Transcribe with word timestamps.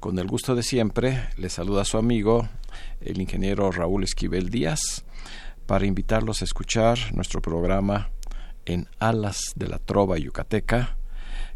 Con 0.00 0.16
el 0.20 0.28
gusto 0.28 0.54
de 0.54 0.62
siempre, 0.62 1.28
le 1.36 1.48
saluda 1.50 1.82
a 1.82 1.84
su 1.84 1.98
amigo, 1.98 2.48
el 3.00 3.20
ingeniero 3.20 3.72
Raúl 3.72 4.04
Esquivel 4.04 4.48
Díaz, 4.48 5.04
para 5.66 5.86
invitarlos 5.86 6.40
a 6.40 6.44
escuchar 6.44 6.98
nuestro 7.14 7.42
programa 7.42 8.08
en 8.64 8.86
Alas 9.00 9.54
de 9.56 9.66
la 9.66 9.80
Trova 9.80 10.16
Yucateca, 10.16 10.96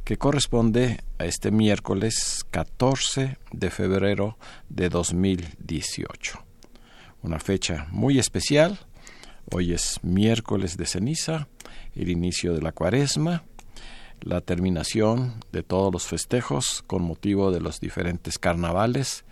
que 0.03 0.19
corresponde 0.19 1.05
a 1.19 1.25
este 1.25 1.53
miércoles 1.53 2.45
14 2.51 3.39
de 3.53 3.71
febrero 3.71 4.37
de 4.69 4.89
2018. 4.89 6.45
Una 7.23 7.39
fecha 7.39 7.87
muy 7.93 8.19
especial. 8.19 8.81
Hoy 9.53 9.73
es 9.73 10.01
miércoles 10.03 10.77
de 10.77 10.87
ceniza, 10.87 11.47
el 11.95 12.11
inicio 12.11 12.55
de 12.55 12.63
la 12.63 12.73
cuaresma 12.73 13.45
la 14.23 14.41
terminación 14.41 15.35
de 15.53 15.63
todos 15.63 15.93
los 15.93 16.07
festejos 16.07 16.83
con 16.87 17.03
motivo 17.03 17.51
de 17.51 17.61
los 17.61 17.81
diferentes 17.81 18.39
carnavales 18.39 19.25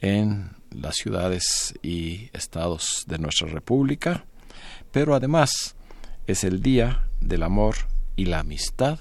en 0.00 0.50
las 0.70 0.96
ciudades 0.96 1.74
y 1.82 2.30
estados 2.32 3.04
de 3.06 3.18
nuestra 3.18 3.48
República, 3.48 4.26
pero 4.92 5.14
además 5.14 5.76
es 6.26 6.44
el 6.44 6.62
Día 6.62 7.08
del 7.20 7.42
Amor 7.42 7.76
y 8.16 8.26
la 8.26 8.40
Amistad, 8.40 8.98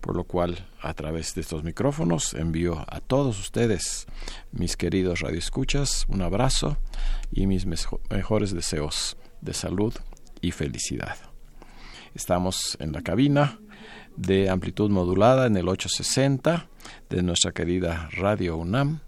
por 0.00 0.16
lo 0.16 0.24
cual 0.24 0.68
a 0.80 0.94
través 0.94 1.34
de 1.34 1.40
estos 1.40 1.64
micrófonos 1.64 2.34
envío 2.34 2.84
a 2.88 3.00
todos 3.00 3.40
ustedes, 3.40 4.06
mis 4.52 4.76
queridos 4.76 5.20
radioescuchas, 5.20 6.04
un 6.08 6.22
abrazo 6.22 6.76
y 7.32 7.46
mis 7.46 7.66
mejores 8.10 8.54
deseos 8.54 9.16
de 9.40 9.54
salud 9.54 9.94
y 10.40 10.52
felicidad. 10.52 11.16
Estamos 12.14 12.76
en 12.78 12.92
la 12.92 13.02
cabina 13.02 13.58
de 14.16 14.50
amplitud 14.50 14.90
modulada 14.90 15.46
en 15.46 15.56
el 15.56 15.68
860 15.68 16.68
de 17.10 17.22
nuestra 17.22 17.52
querida 17.52 18.08
Radio 18.12 18.56
UNAM 18.56 19.00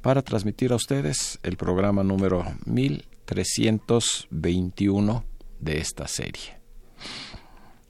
para 0.00 0.22
transmitir 0.22 0.72
a 0.72 0.76
ustedes 0.76 1.38
el 1.42 1.56
programa 1.56 2.02
número 2.02 2.44
1321 2.66 5.24
de 5.60 5.78
esta 5.78 6.08
serie. 6.08 6.58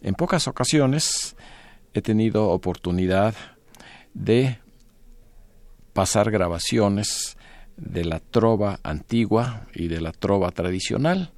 En 0.03 0.15
pocas 0.15 0.47
ocasiones 0.47 1.35
he 1.93 2.03
tenido 2.03 2.51
oportunidad 2.51 3.35
de 4.13 4.59
pasar 5.93 6.31
grabaciones 6.31 7.37
de 7.77 8.05
la 8.05 8.21
trova 8.21 8.79
antigua 8.83 9.67
y 9.75 9.89
de 9.89 10.01
la 10.01 10.13
trova 10.13 10.51
tradicional, 10.51 11.33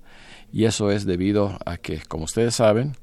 y 0.52 0.64
eso 0.64 0.90
es 0.90 1.06
debido 1.06 1.58
a 1.64 1.76
que, 1.76 2.00
como 2.00 2.24
ustedes 2.24 2.56
saben, 2.56 2.96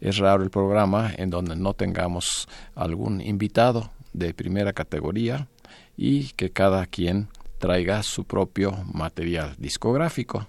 es 0.00 0.18
raro 0.18 0.42
el 0.42 0.50
programa 0.50 1.12
en 1.16 1.30
donde 1.30 1.56
no 1.56 1.74
tengamos 1.74 2.48
algún 2.74 3.20
invitado 3.20 3.90
de 4.12 4.34
primera 4.34 4.72
categoría 4.72 5.48
y 5.96 6.28
que 6.32 6.50
cada 6.50 6.86
quien 6.86 7.28
traiga 7.58 8.02
su 8.02 8.24
propio 8.24 8.72
material 8.92 9.54
discográfico. 9.58 10.46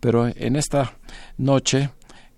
Pero 0.00 0.28
en 0.28 0.56
esta 0.56 0.96
noche 1.36 1.90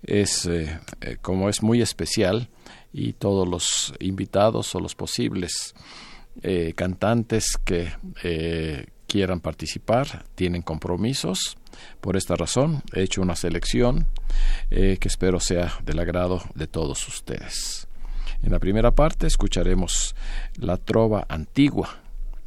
es 0.03 0.45
eh, 0.45 0.79
eh, 1.01 1.17
como 1.21 1.49
es 1.49 1.61
muy 1.61 1.81
especial 1.81 2.49
y 2.91 3.13
todos 3.13 3.47
los 3.47 3.93
invitados 3.99 4.73
o 4.73 4.79
los 4.79 4.95
posibles 4.95 5.75
eh, 6.41 6.73
cantantes 6.75 7.57
que 7.63 7.91
quieran 9.07 9.41
participar 9.41 10.25
tienen 10.35 10.61
compromisos. 10.61 11.57
Por 11.99 12.17
esta 12.17 12.35
razón 12.35 12.83
he 12.93 13.03
hecho 13.03 13.21
una 13.21 13.35
selección 13.35 14.07
eh, 14.69 14.97
que 14.99 15.07
espero 15.07 15.39
sea 15.39 15.73
del 15.83 15.99
agrado 15.99 16.41
de 16.55 16.67
todos 16.67 17.07
ustedes. 17.07 17.87
En 18.43 18.51
la 18.51 18.59
primera 18.59 18.91
parte 18.91 19.27
escucharemos 19.27 20.15
la 20.55 20.77
trova 20.77 21.25
antigua 21.29 21.99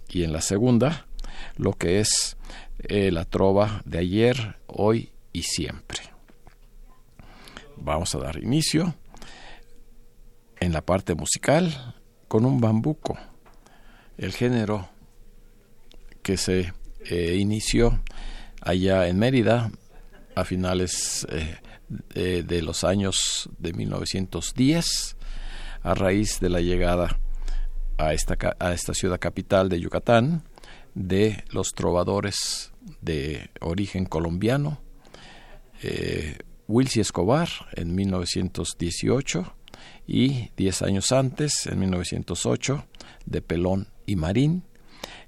y 0.08 0.24
en 0.24 0.32
la 0.32 0.40
segunda 0.40 1.06
lo 1.56 1.72
que 1.72 2.00
es 2.00 2.36
eh, 2.78 3.10
la 3.10 3.24
trova 3.24 3.82
de 3.84 3.98
ayer, 3.98 4.56
hoy 4.66 5.12
y 5.32 5.42
siempre. 5.42 6.00
Vamos 7.76 8.14
a 8.14 8.18
dar 8.18 8.38
inicio 8.38 8.94
en 10.60 10.72
la 10.72 10.82
parte 10.82 11.14
musical 11.14 11.94
con 12.28 12.44
un 12.44 12.60
bambuco, 12.60 13.16
el 14.16 14.32
género 14.32 14.88
que 16.22 16.36
se 16.36 16.72
eh, 17.04 17.36
inició 17.38 18.00
allá 18.64 19.08
en 19.08 19.18
Mérida 19.18 19.70
a 20.34 20.44
finales 20.44 21.26
eh, 21.30 22.42
de 22.42 22.62
los 22.62 22.82
años 22.82 23.48
de 23.58 23.72
1910 23.72 25.16
a 25.82 25.94
raíz 25.94 26.40
de 26.40 26.48
la 26.48 26.60
llegada 26.60 27.18
a 27.98 28.14
esta, 28.14 28.36
a 28.58 28.72
esta 28.72 28.94
ciudad 28.94 29.20
capital 29.20 29.68
de 29.68 29.80
Yucatán 29.80 30.42
de 30.94 31.44
los 31.50 31.72
trovadores 31.72 32.72
de 33.00 33.50
origen 33.60 34.06
colombiano, 34.06 34.80
eh, 35.82 36.38
Wilsi 36.66 37.00
Escobar 37.00 37.48
en 37.74 37.94
1918 37.94 39.54
y 40.06 40.50
diez 40.56 40.82
años 40.82 41.12
antes, 41.12 41.66
en 41.66 41.80
1908, 41.80 42.86
de 43.26 43.42
Pelón 43.42 43.88
y 44.06 44.16
Marín, 44.16 44.64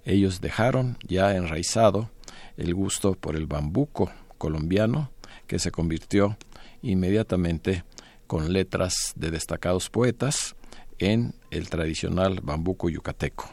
ellos 0.05 0.41
dejaron 0.41 0.99
ya 1.07 1.35
enraizado 1.35 2.11
el 2.57 2.75
gusto 2.75 3.15
por 3.15 3.37
el 3.37 3.47
bambuco 3.47 4.11
colombiano, 4.39 5.11
que 5.47 5.59
se 5.59 5.71
convirtió 5.71 6.37
inmediatamente 6.83 7.85
con 8.27 8.53
letras 8.53 9.13
de 9.17 9.31
destacados 9.31 9.91
poetas 9.91 10.57
en 10.99 11.35
el 11.51 11.69
tradicional 11.69 12.41
bambuco 12.43 12.89
yucateco. 12.89 13.49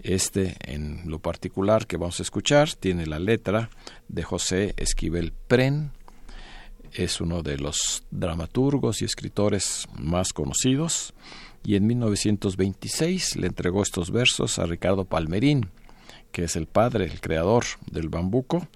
Este, 0.00 0.56
en 0.60 1.10
lo 1.10 1.18
particular 1.18 1.86
que 1.86 1.96
vamos 1.96 2.20
a 2.20 2.22
escuchar, 2.22 2.72
tiene 2.74 3.06
la 3.06 3.18
letra 3.18 3.70
de 4.08 4.22
José 4.22 4.74
Esquivel 4.76 5.32
Pren, 5.48 5.90
es 6.92 7.20
uno 7.20 7.42
de 7.42 7.58
los 7.58 8.04
dramaturgos 8.10 9.02
y 9.02 9.04
escritores 9.04 9.86
más 9.98 10.32
conocidos, 10.32 11.14
y 11.64 11.74
en 11.74 11.86
1926 11.86 13.36
le 13.36 13.48
entregó 13.48 13.82
estos 13.82 14.10
versos 14.10 14.58
a 14.58 14.66
Ricardo 14.66 15.04
Palmerín, 15.04 15.68
que 16.32 16.44
es 16.44 16.56
el 16.56 16.66
padre, 16.66 17.04
el 17.04 17.20
creador 17.20 17.64
del 17.90 18.08
bambuco, 18.08 18.66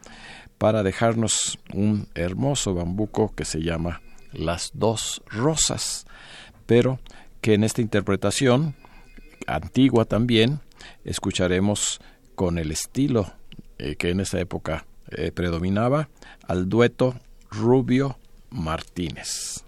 para 0.58 0.82
dejarnos 0.82 1.58
un 1.72 2.08
hermoso 2.14 2.74
bambuco 2.74 3.34
que 3.34 3.44
se 3.44 3.62
llama 3.62 4.00
Las 4.32 4.70
dos 4.74 5.22
rosas, 5.26 6.06
pero 6.66 7.00
que 7.40 7.54
en 7.54 7.64
esta 7.64 7.80
interpretación, 7.80 8.74
antigua 9.46 10.04
también, 10.04 10.60
escucharemos 11.04 12.00
con 12.34 12.58
el 12.58 12.70
estilo 12.70 13.32
eh, 13.78 13.96
que 13.96 14.10
en 14.10 14.20
esa 14.20 14.38
época 14.38 14.86
eh, 15.10 15.32
predominaba, 15.32 16.08
al 16.46 16.68
dueto 16.68 17.16
Rubio 17.50 18.18
Martínez. 18.50 19.64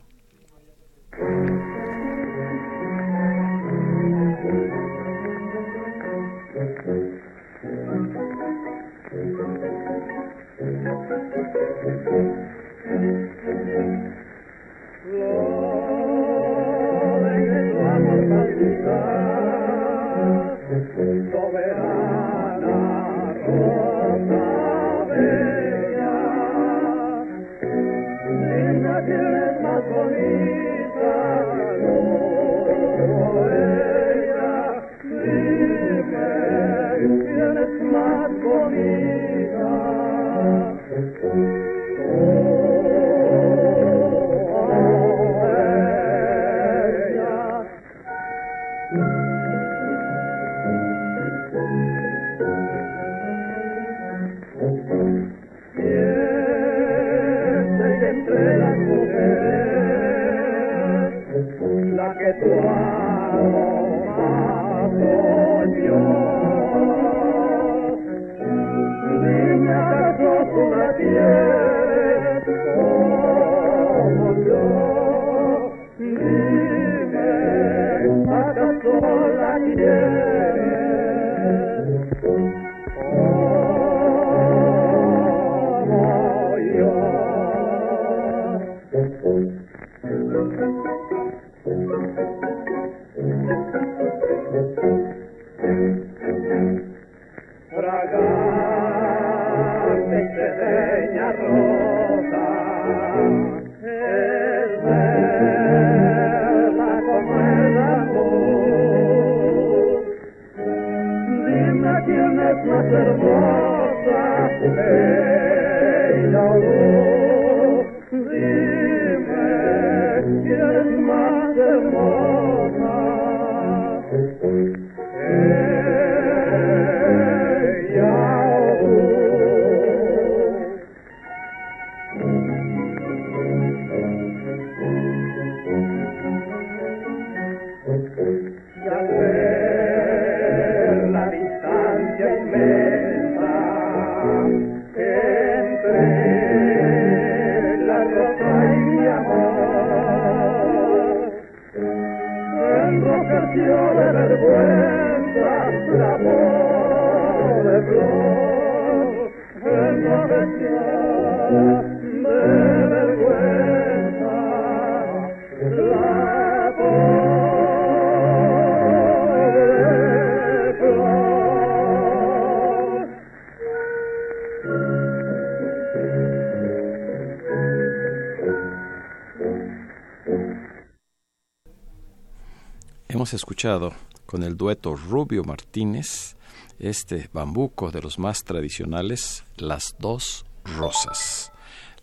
Con 184.26 184.42
el 184.42 184.58
dueto 184.58 184.94
Rubio 184.94 185.42
Martínez 185.42 186.36
este 186.78 187.30
bambuco 187.32 187.90
de 187.90 188.02
los 188.02 188.18
más 188.18 188.44
tradicionales, 188.44 189.42
Las 189.56 189.96
Dos 189.98 190.44
Rosas. 190.66 191.50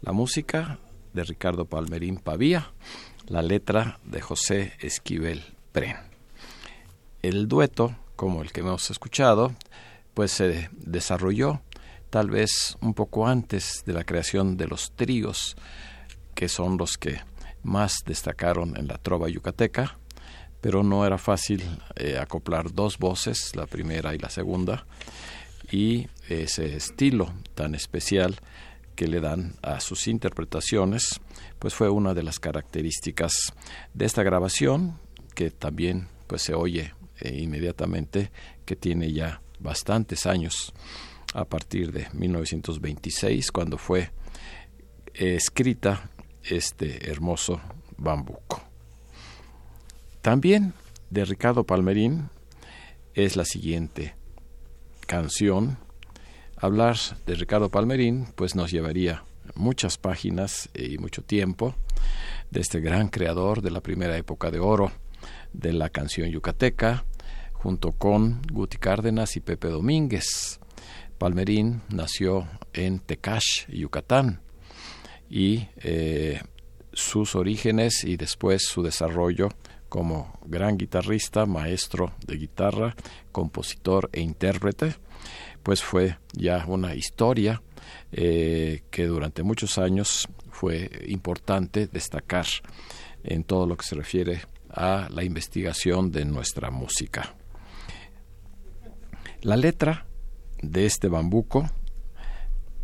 La 0.01 0.11
música 0.11 0.79
de 1.13 1.23
Ricardo 1.23 1.65
Palmerín 1.65 2.17
Pavía, 2.17 2.71
la 3.27 3.43
letra 3.43 3.99
de 4.03 4.21
José 4.21 4.73
Esquivel 4.79 5.43
Pren. 5.71 5.97
El 7.21 7.47
dueto, 7.47 7.95
como 8.15 8.41
el 8.41 8.51
que 8.51 8.61
hemos 8.61 8.89
escuchado, 8.89 9.53
pues 10.15 10.31
se 10.31 10.67
desarrolló 10.71 11.61
tal 12.09 12.31
vez 12.31 12.75
un 12.81 12.95
poco 12.95 13.27
antes 13.27 13.83
de 13.85 13.93
la 13.93 14.03
creación 14.03 14.57
de 14.57 14.65
los 14.65 14.93
tríos, 14.93 15.55
que 16.33 16.49
son 16.49 16.77
los 16.77 16.97
que 16.97 17.21
más 17.61 17.99
destacaron 18.03 18.75
en 18.77 18.87
la 18.87 18.97
trova 18.97 19.29
yucateca, 19.29 19.99
pero 20.61 20.83
no 20.83 21.05
era 21.05 21.17
fácil 21.17 21.63
eh, 21.95 22.17
acoplar 22.17 22.71
dos 22.71 22.97
voces, 22.97 23.55
la 23.55 23.65
primera 23.65 24.13
y 24.15 24.19
la 24.19 24.29
segunda, 24.29 24.85
y 25.71 26.07
ese 26.29 26.75
estilo 26.75 27.33
tan 27.55 27.75
especial 27.75 28.37
que 28.95 29.07
le 29.07 29.19
dan 29.19 29.55
a 29.63 29.79
sus 29.79 30.07
interpretaciones, 30.07 31.19
pues 31.59 31.74
fue 31.74 31.89
una 31.89 32.13
de 32.13 32.24
las 32.24 32.39
características 32.39 33.31
de 33.93 34.05
esta 34.05 34.24
grabación, 34.24 35.00
que 35.33 35.50
también 35.50 36.07
pues 36.27 36.43
se 36.43 36.53
oye 36.53 36.93
eh, 37.19 37.38
inmediatamente 37.39 38.31
que 38.65 38.75
tiene 38.75 39.12
ya 39.12 39.41
bastantes 39.59 40.25
años, 40.25 40.74
a 41.33 41.45
partir 41.45 41.91
de 41.91 42.07
1926, 42.13 43.51
cuando 43.51 43.77
fue 43.77 44.12
eh, 45.13 45.36
escrita 45.36 46.09
este 46.43 47.09
hermoso 47.09 47.62
bambuco. 47.97 48.70
También 50.21 50.73
de 51.09 51.25
Ricardo 51.25 51.63
Palmerín 51.63 52.29
es 53.15 53.35
la 53.35 53.43
siguiente 53.43 54.13
canción. 55.07 55.77
Hablar 56.57 56.95
de 57.25 57.33
Ricardo 57.33 57.69
Palmerín 57.69 58.27
pues 58.35 58.53
nos 58.55 58.71
llevaría 58.71 59.23
muchas 59.55 59.97
páginas 59.97 60.69
y 60.75 60.99
mucho 60.99 61.23
tiempo 61.23 61.73
de 62.51 62.59
este 62.61 62.81
gran 62.81 63.07
creador 63.07 63.63
de 63.63 63.71
la 63.71 63.81
primera 63.81 64.15
época 64.15 64.51
de 64.51 64.59
oro 64.59 64.91
de 65.53 65.73
la 65.73 65.89
canción 65.89 66.29
yucateca, 66.29 67.03
junto 67.53 67.91
con 67.91 68.43
Guti 68.51 68.77
Cárdenas 68.77 69.35
y 69.37 69.39
Pepe 69.39 69.69
Domínguez. 69.69 70.59
Palmerín 71.17 71.81
nació 71.89 72.47
en 72.73 72.99
Tecash, 72.99 73.67
Yucatán, 73.69 74.39
y 75.29 75.67
eh, 75.77 76.41
sus 76.93 77.35
orígenes 77.35 78.03
y 78.03 78.17
después 78.17 78.65
su 78.65 78.83
desarrollo 78.83 79.49
como 79.91 80.39
gran 80.45 80.77
guitarrista, 80.77 81.45
maestro 81.45 82.13
de 82.25 82.38
guitarra, 82.38 82.95
compositor 83.33 84.10
e 84.13 84.21
intérprete, 84.21 84.95
pues 85.63 85.83
fue 85.83 86.17
ya 86.31 86.63
una 86.65 86.95
historia 86.95 87.62
eh, 88.13 88.83
que 88.89 89.05
durante 89.05 89.43
muchos 89.43 89.77
años 89.77 90.29
fue 90.50 90.89
importante 91.07 91.88
destacar 91.88 92.45
en 93.25 93.43
todo 93.43 93.67
lo 93.67 93.75
que 93.75 93.86
se 93.86 93.95
refiere 93.95 94.43
a 94.69 95.10
la 95.12 95.25
investigación 95.25 96.10
de 96.10 96.24
nuestra 96.24 96.71
música. 96.71 97.36
La 99.41 99.57
letra 99.57 100.05
de 100.62 100.86
este 100.86 101.10
bambuco 101.10 101.69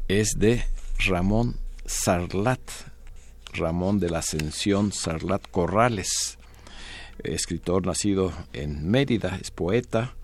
es 0.09 0.33
de 0.37 0.61
Ramón 1.05 1.55
Sarlat, 1.85 2.69
Ramón 3.53 3.97
de 3.97 4.09
la 4.09 4.19
Ascensión 4.19 4.91
Sarlat 4.91 5.47
Corrales, 5.49 6.36
escritor 7.23 7.85
nacido 7.85 8.31
en 8.53 8.89
Mérida, 8.89 9.37
es 9.41 9.51
poeta, 9.51 10.15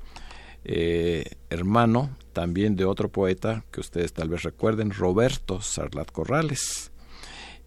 eh, 0.66 1.26
hermano 1.50 2.10
también 2.32 2.76
de 2.76 2.86
otro 2.86 3.10
poeta 3.10 3.64
que 3.72 3.80
ustedes 3.80 4.14
tal 4.14 4.30
vez 4.30 4.44
recuerden, 4.44 4.92
Roberto 4.92 5.62
Sarlat 5.62 6.12
Corrales. 6.12 6.92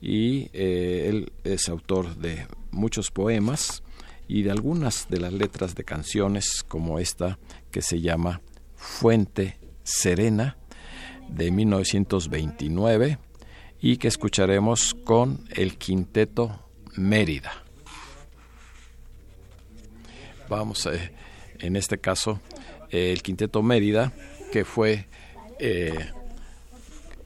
Y 0.00 0.50
eh, 0.52 1.06
él 1.09 1.33
es 1.45 1.68
autor 1.68 2.16
de 2.16 2.47
muchos 2.71 3.11
poemas 3.11 3.83
y 4.28 4.42
de 4.42 4.50
algunas 4.50 5.09
de 5.09 5.21
las 5.21 5.33
letras 5.33 5.75
de 5.75 5.85
canciones 5.85 6.64
como 6.66 6.99
esta 6.99 7.38
que 7.71 7.80
se 7.83 8.00
llama 8.00 8.40
Fuente 8.75 9.59
Serena 9.85 10.59
de 11.28 11.50
1929 11.50 13.18
y 13.80 13.97
que 13.97 14.09
escucharemos 14.09 14.95
con 14.95 15.45
el 15.54 15.76
quinteto 15.76 16.61
Mérida. 16.97 17.65
Vamos, 20.48 20.86
eh, 20.86 21.12
en 21.58 21.76
este 21.76 21.98
caso, 21.98 22.40
eh, 22.90 23.12
el 23.12 23.22
quinteto 23.22 23.62
Mérida, 23.62 24.12
que 24.52 24.64
fue 24.64 25.06
eh, 25.58 26.10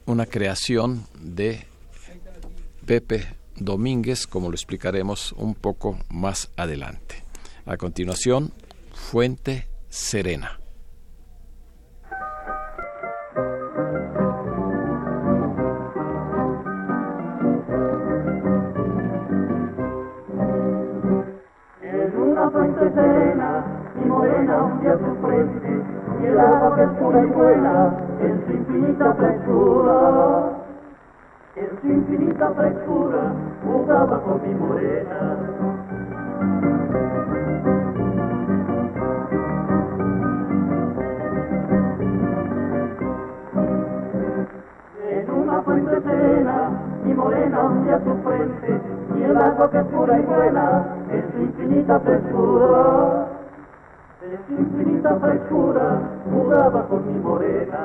una 0.05 0.25
creación 0.25 1.05
de 1.19 1.65
Pepe 2.85 3.27
Domínguez, 3.55 4.25
como 4.25 4.49
lo 4.49 4.55
explicaremos 4.55 5.33
un 5.33 5.53
poco 5.55 5.99
más 6.09 6.49
adelante. 6.55 7.23
A 7.65 7.77
continuación, 7.77 8.51
Fuente 8.93 9.67
Serena. 9.89 10.60
En 28.21 28.45
su 28.45 28.51
infinita 28.53 29.13
frescura 29.13 30.61
en 31.55 31.81
su 31.81 31.87
infinita 31.87 32.49
frescura 32.51 33.33
jugaba 33.63 34.21
con 34.21 34.41
mi 34.41 34.55
morena. 34.55 35.37
En 45.09 45.29
una 45.29 45.61
fuente 45.61 46.01
serena 46.01 46.69
y 47.05 47.13
morena 47.13 47.59
hundía 47.63 47.99
su 47.99 48.15
frente 48.23 48.81
y 49.17 49.23
el 49.23 49.37
agua 49.37 49.69
que 49.71 49.77
es 49.79 49.85
pura 49.85 50.19
y 50.19 50.23
buena 50.23 50.85
en 51.11 51.31
su 51.33 51.41
infinita 51.41 51.99
frescura, 51.99 53.27
infinita 54.49 55.15
frescura 55.19 56.01
jugaba 56.31 56.83
con 56.87 57.05
mi 57.05 57.19
morena. 57.19 57.79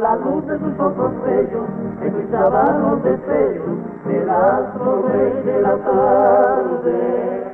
La 0.00 0.16
luz 0.16 0.46
de 0.46 0.58
sus 0.58 0.78
ojos 0.78 1.12
bellos 1.24 1.68
eclipsaba 2.02 2.78
los 2.78 3.02
destellos 3.02 3.78
del 4.06 4.30
astro 4.30 5.08
rey 5.08 5.42
de 5.44 5.60
la 5.60 5.76
tarde 5.76 7.47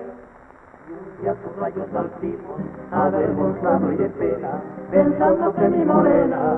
y 1.24 1.26
a 1.26 1.34
sus 1.42 1.56
rayos 1.58 1.88
altivos 1.94 2.60
avergonzado 2.92 3.92
y 3.92 3.96
de 3.96 4.08
pena, 4.10 4.60
pensando 4.90 5.54
que 5.54 5.68
mi 5.68 5.84
morena 5.84 6.56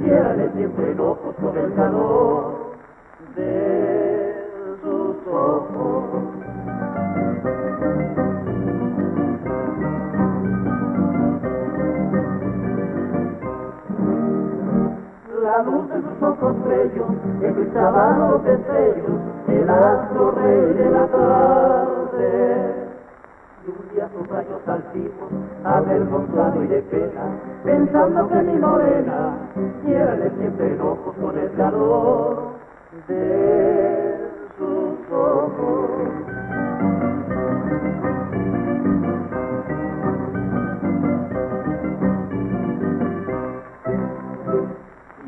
diérale 0.00 0.50
siempre 0.54 0.92
enojos 0.92 1.34
con 1.36 1.56
el 1.56 1.72
calor 1.74 2.72
de 3.36 4.34
sus 4.82 5.16
ojos. 5.32 6.04
La 15.42 15.62
luz 15.62 15.88
de 15.88 16.02
sus 16.02 16.22
ojos 16.22 16.56
bellos 16.68 17.06
eclipsaba 17.42 18.16
los 18.18 18.44
destellos, 18.44 19.20
el 19.48 19.70
astro 19.70 20.32
rey 20.32 20.74
de 20.74 20.90
la 20.90 21.06
tarde 21.06 22.81
y 23.64 24.00
a 24.00 24.08
sus 24.08 24.26
rayos 24.28 24.66
altivos, 24.66 25.30
avergonzado 25.62 26.64
y 26.64 26.66
de 26.66 26.82
pena, 26.82 27.38
pensando 27.64 28.28
que 28.28 28.42
mi 28.42 28.58
morena 28.58 29.36
quiere 29.84 30.30
siempre 30.36 30.72
enojos 30.72 31.14
con 31.20 31.38
el 31.38 31.52
calor 31.52 32.42
de 33.06 34.16
sus 34.58 35.12
ojos. 35.12 35.90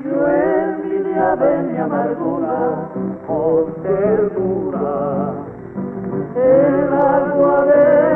Yo 0.02 0.28
envidia 0.28 1.36
de 1.36 1.62
mi 1.62 1.78
amargura 1.78 2.90
con 3.28 3.74
ternura 3.82 5.34
el 6.36 6.92
agua 6.92 7.64
de 7.66 8.13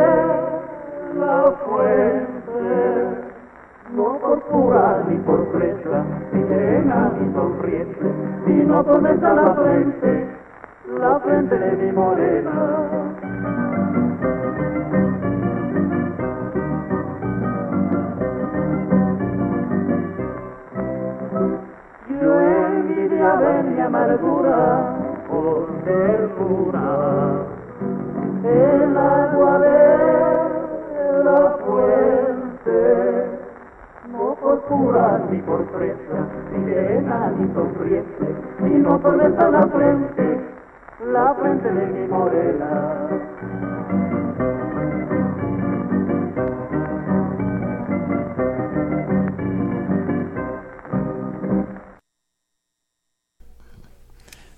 no 3.95 4.19
por 4.19 4.41
pura 4.43 5.03
ni 5.09 5.17
por 5.19 5.51
fresca, 5.53 6.05
ni 6.33 6.43
serena 6.47 7.11
ni 7.19 7.33
sonriente, 7.33 8.07
sino 8.47 8.85
tormenta 8.85 9.33
la 9.33 9.55
frente, 9.55 10.29
la 11.01 11.19
frente 11.21 11.59
de 11.59 11.77
mi 11.77 11.93
morena. 11.93 12.53
Yo 22.21 22.41
envidia 22.41 23.63
mi 23.63 23.81
amargura 23.81 24.97
por 25.31 25.67
ternura 25.85 27.47
el 28.45 28.97
agua 28.97 29.59
de 29.61 30.38
la 31.31 31.59
fuente, 31.65 32.79
no 34.11 34.35
por 34.41 34.63
pura 34.65 35.27
ni 35.31 35.39
por 35.43 35.67
fresca, 35.73 36.27
ni 36.53 36.65
llena 36.67 37.31
ni 37.31 37.53
sonriente, 37.55 38.27
sino 38.59 38.99
tormenta 38.99 39.51
la 39.51 39.67
frente, 39.69 40.41
la 41.13 41.35
frente 41.35 41.71
de 41.71 41.87
mi 41.87 42.09
morena. 42.09 43.09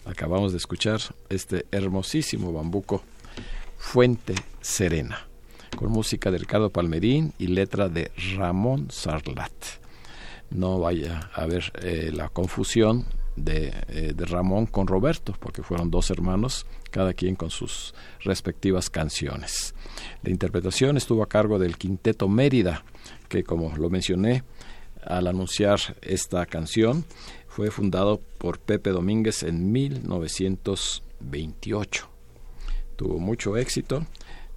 Acabamos 0.06 0.52
de 0.52 0.58
escuchar 0.58 1.00
este 1.30 1.66
hermosísimo 1.72 2.52
bambuco 2.52 3.00
Fuente 3.78 4.34
Serena, 4.60 5.29
con 5.76 5.90
música 5.90 6.30
de 6.30 6.38
Ricardo 6.38 6.70
Palmerín 6.70 7.34
y 7.38 7.48
letra 7.48 7.88
de 7.88 8.12
Ramón 8.36 8.88
Sarlat. 8.90 9.52
No 10.50 10.78
vaya 10.80 11.30
a 11.34 11.42
haber 11.42 11.72
eh, 11.82 12.10
la 12.12 12.28
confusión 12.28 13.06
de, 13.36 13.72
eh, 13.88 14.12
de, 14.14 14.24
Ramón 14.24 14.66
con 14.66 14.86
Roberto, 14.86 15.34
porque 15.38 15.62
fueron 15.62 15.90
dos 15.90 16.10
hermanos, 16.10 16.66
cada 16.90 17.14
quien 17.14 17.36
con 17.36 17.50
sus 17.50 17.94
respectivas 18.20 18.90
canciones. 18.90 19.74
La 20.22 20.30
interpretación 20.30 20.96
estuvo 20.96 21.22
a 21.22 21.28
cargo 21.28 21.58
del 21.58 21.76
Quinteto 21.78 22.28
Mérida, 22.28 22.84
que 23.28 23.44
como 23.44 23.76
lo 23.76 23.90
mencioné 23.90 24.42
al 25.04 25.28
anunciar 25.28 25.80
esta 26.02 26.44
canción, 26.46 27.04
fue 27.48 27.70
fundado 27.70 28.20
por 28.38 28.58
Pepe 28.58 28.90
Domínguez 28.90 29.44
en 29.44 29.72
1928 29.72 32.10
tuvo 33.00 33.18
mucho 33.18 33.56
éxito. 33.56 34.06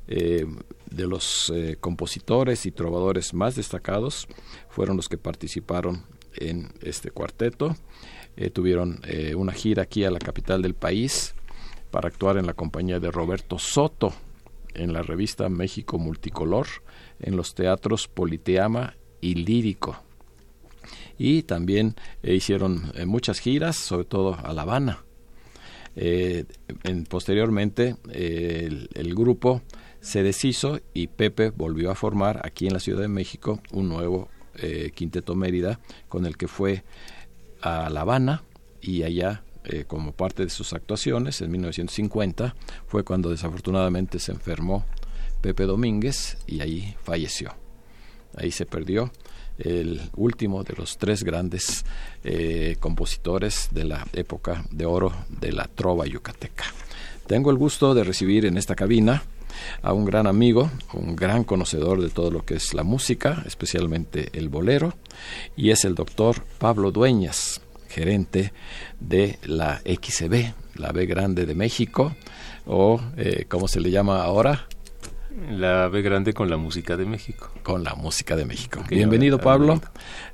Eh, 0.08 0.46
de 0.92 1.08
los 1.08 1.52
eh, 1.56 1.78
compositores 1.80 2.66
y 2.66 2.72
trovadores 2.72 3.34
más 3.34 3.56
destacados 3.56 4.28
fueron 4.70 4.98
los 4.98 5.10
que 5.10 5.18
participaron 5.18 6.04
en 6.36 6.70
este 6.82 7.10
cuarteto. 7.10 7.76
Eh, 8.36 8.50
tuvieron 8.50 9.02
una 9.36 9.54
gira 9.54 9.84
aquí 9.84 10.04
a 10.06 10.12
la 10.12 10.20
capital 10.20 10.62
del 10.62 10.74
país 10.74 11.36
para 11.92 12.08
actuar 12.08 12.38
en 12.38 12.48
la 12.48 12.54
compañía 12.54 13.00
de 13.00 13.12
Roberto 13.12 13.60
Soto 13.60 14.14
en 14.74 14.92
la 14.92 15.04
revista 15.04 15.50
México 15.50 16.00
Multicolor, 16.00 16.68
en 17.20 17.36
los 17.36 17.54
teatros 17.54 18.08
Politeama 18.08 18.96
y 19.22 19.36
Lírico. 19.36 20.02
Y 21.20 21.44
también 21.44 21.96
hicieron 22.24 22.92
muchas 23.06 23.40
giras, 23.40 23.76
sobre 23.76 24.06
todo 24.06 24.36
a 24.44 24.52
La 24.52 24.64
Habana 24.64 25.04
en, 25.96 27.06
posteriormente 27.06 27.96
el, 28.12 29.16
grupo 29.16 29.62
se 30.04 30.22
deshizo 30.22 30.82
y 30.94 31.08
Pepe 31.08 31.50
volvió 31.50 31.90
a 31.90 31.96
formar 31.96 32.42
aquí 32.46 32.68
en 32.68 32.74
la 32.74 32.80
Ciudad 32.80 33.00
de 33.00 33.08
México 33.08 33.62
un 33.72 33.88
nuevo 33.88 34.28
eh, 34.56 34.92
Quinteto 34.94 35.34
Mérida 35.34 35.80
con 36.10 36.26
el 36.26 36.36
que 36.36 36.50
fue 36.50 36.84
a 37.62 37.90
La 37.90 38.02
Habana 38.02 38.44
y 38.82 39.04
allá 39.04 39.44
eh, 39.64 39.86
como 39.88 40.12
parte 40.12 40.44
de 40.44 40.50
sus 40.50 40.74
actuaciones 40.74 41.40
en 41.40 41.52
1950 41.52 42.54
fue 42.86 43.04
cuando 43.06 43.30
desafortunadamente 43.30 44.20
se 44.20 44.34
enfermó 44.34 44.86
Pepe 45.40 45.64
Domínguez 45.64 46.38
y 46.48 46.60
ahí 46.60 46.96
falleció. 47.02 47.56
Ahí 48.36 48.52
se 48.52 48.66
perdió 48.66 49.10
el 49.58 50.02
último 50.18 50.66
de 50.66 50.74
los 50.76 50.98
tres 50.98 51.24
grandes 51.24 51.86
eh, 52.26 52.76
compositores 52.82 53.70
de 53.72 53.86
la 53.86 54.06
época 54.12 54.66
de 54.70 54.86
oro 54.86 55.14
de 55.30 55.54
la 55.54 55.66
trova 55.68 56.06
yucateca. 56.06 56.66
Tengo 57.26 57.52
el 57.52 57.58
gusto 57.58 57.94
de 57.94 58.04
recibir 58.04 58.46
en 58.46 58.58
esta 58.58 58.76
cabina 58.76 59.24
a 59.82 59.94
un 59.94 60.06
gran 60.06 60.28
amigo, 60.28 60.70
un 60.94 61.16
gran 61.16 61.44
conocedor 61.44 62.02
de 62.02 62.10
todo 62.10 62.32
lo 62.32 62.46
que 62.46 62.56
es 62.56 62.74
la 62.74 62.84
música, 62.84 63.44
especialmente 63.46 64.30
el 64.34 64.50
bolero, 64.50 64.94
y 65.56 65.72
es 65.72 65.86
el 65.86 65.96
doctor 65.96 66.44
Pablo 66.58 66.92
Dueñas, 66.92 67.62
gerente 67.90 68.54
de 69.00 69.38
la 69.44 69.82
XB, 69.86 70.54
la 70.76 70.92
B 70.92 71.06
Grande 71.06 71.46
de 71.46 71.56
México, 71.56 72.16
o 72.66 73.00
eh, 73.18 73.46
como 73.48 73.68
se 73.68 73.80
le 73.80 73.92
llama 73.92 74.24
ahora, 74.24 74.68
la 75.50 75.88
B 75.88 76.02
grande 76.02 76.34
con 76.34 76.50
la 76.50 76.58
música 76.58 76.98
de 76.98 77.06
México. 77.06 77.50
Con 77.64 77.84
la 77.84 77.96
música 77.96 78.36
de 78.36 78.46
México. 78.46 78.84
Bienvenido, 78.90 79.40
Pablo. 79.40 79.82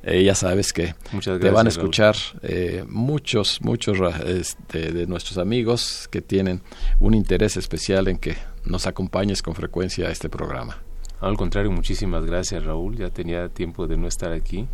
Eh, 0.03 0.23
ya 0.23 0.35
sabes 0.35 0.73
que 0.73 0.95
te 1.21 1.49
van 1.49 1.67
a 1.67 1.69
escuchar 1.69 2.15
eh, 2.41 2.83
muchos, 2.87 3.61
muchos 3.61 3.97
este, 4.25 4.91
de 4.91 5.07
nuestros 5.07 5.37
amigos 5.37 6.07
que 6.11 6.21
tienen 6.21 6.61
un 6.99 7.13
interés 7.13 7.57
especial 7.57 8.07
en 8.07 8.17
que 8.17 8.35
nos 8.65 8.87
acompañes 8.87 9.41
con 9.41 9.55
frecuencia 9.55 10.07
a 10.07 10.11
este 10.11 10.29
programa. 10.29 10.77
Al 11.21 11.37
contrario, 11.37 11.71
muchísimas 11.71 12.25
gracias, 12.25 12.63
Raúl. 12.63 12.97
Ya 12.97 13.09
tenía 13.09 13.49
tiempo 13.49 13.87
de 13.87 13.97
no 13.97 14.07
estar 14.07 14.31
aquí 14.31 14.67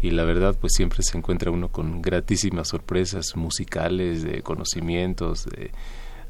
y 0.00 0.10
la 0.10 0.24
verdad 0.24 0.56
pues 0.60 0.74
siempre 0.74 1.02
se 1.02 1.18
encuentra 1.18 1.50
uno 1.50 1.68
con 1.70 2.02
gratísimas 2.02 2.68
sorpresas 2.68 3.34
musicales, 3.36 4.22
de 4.22 4.42
conocimientos, 4.42 5.44
de, 5.46 5.72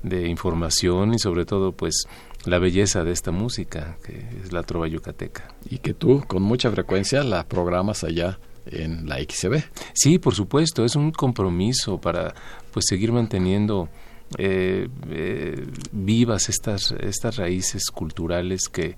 de 0.02 0.28
información 0.28 1.14
y 1.14 1.18
sobre 1.18 1.44
todo 1.44 1.72
pues 1.72 2.06
la 2.45 2.59
belleza 2.59 3.04
de 3.04 3.12
esta 3.12 3.30
música, 3.30 3.97
que 4.04 4.25
es 4.42 4.52
la 4.52 4.62
trova 4.62 4.88
yucateca. 4.88 5.54
Y 5.68 5.78
que 5.78 5.95
tú 5.95 6.25
con 6.26 6.42
mucha 6.42 6.71
frecuencia 6.71 7.23
la 7.25 7.47
programas 7.47 8.04
allá 8.04 8.38
en 8.66 9.09
la 9.09 9.18
XCB. 9.18 9.62
Sí, 9.95 10.18
por 10.18 10.35
supuesto, 10.35 10.85
es 10.85 10.97
un 10.97 11.11
compromiso 11.11 12.00
para 12.00 12.35
pues 12.73 12.87
seguir 12.88 13.12
manteniendo 13.12 13.88
eh, 14.37 14.88
eh, 15.11 15.66
vivas 15.92 16.49
estas, 16.49 16.92
estas 17.00 17.37
raíces 17.37 17.87
culturales 17.87 18.68
que, 18.71 18.97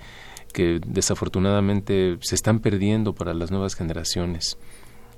que 0.52 0.80
desafortunadamente 0.84 2.18
se 2.20 2.34
están 2.34 2.60
perdiendo 2.60 3.14
para 3.14 3.32
las 3.32 3.50
nuevas 3.50 3.74
generaciones 3.76 4.58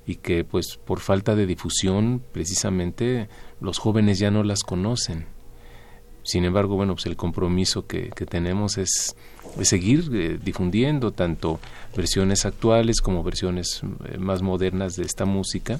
y 0.05 0.15
que 0.15 0.43
pues 0.43 0.77
por 0.77 0.99
falta 0.99 1.35
de 1.35 1.47
difusión 1.47 2.21
precisamente 2.31 3.29
los 3.59 3.79
jóvenes 3.79 4.19
ya 4.19 4.29
no 4.31 4.43
las 4.43 4.61
conocen 4.61 5.25
sin 6.23 6.45
embargo, 6.45 6.75
bueno, 6.75 6.95
pues 6.95 7.05
el 7.05 7.17
compromiso 7.17 7.85
que, 7.85 8.09
tenemos 8.29 8.77
es, 8.77 9.15
seguir 9.61 10.09
eh, 10.13 10.39
difundiendo 10.41 11.11
tanto 11.11 11.59
versiones 11.95 12.45
actuales 12.45 13.01
como 13.01 13.23
versiones 13.23 13.81
eh, 14.05 14.17
más 14.17 14.41
modernas 14.41 14.95
de 14.95 15.03
esta 15.03 15.25
música 15.25 15.79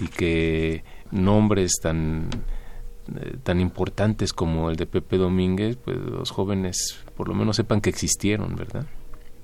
y 0.00 0.08
que 0.08 0.84
nombres 1.10 1.72
tan 1.82 2.28
eh, 3.16 3.36
tan 3.42 3.58
importantes 3.58 4.34
como 4.34 4.68
el 4.68 4.76
de 4.76 4.84
Pepe 4.84 5.16
Domínguez, 5.16 5.78
pues 5.82 5.96
los 5.96 6.30
jóvenes 6.30 6.98
por 7.16 7.28
lo 7.28 7.34
menos 7.34 7.56
sepan 7.56 7.80
que 7.80 7.88
existieron, 7.88 8.54
¿verdad? 8.54 8.84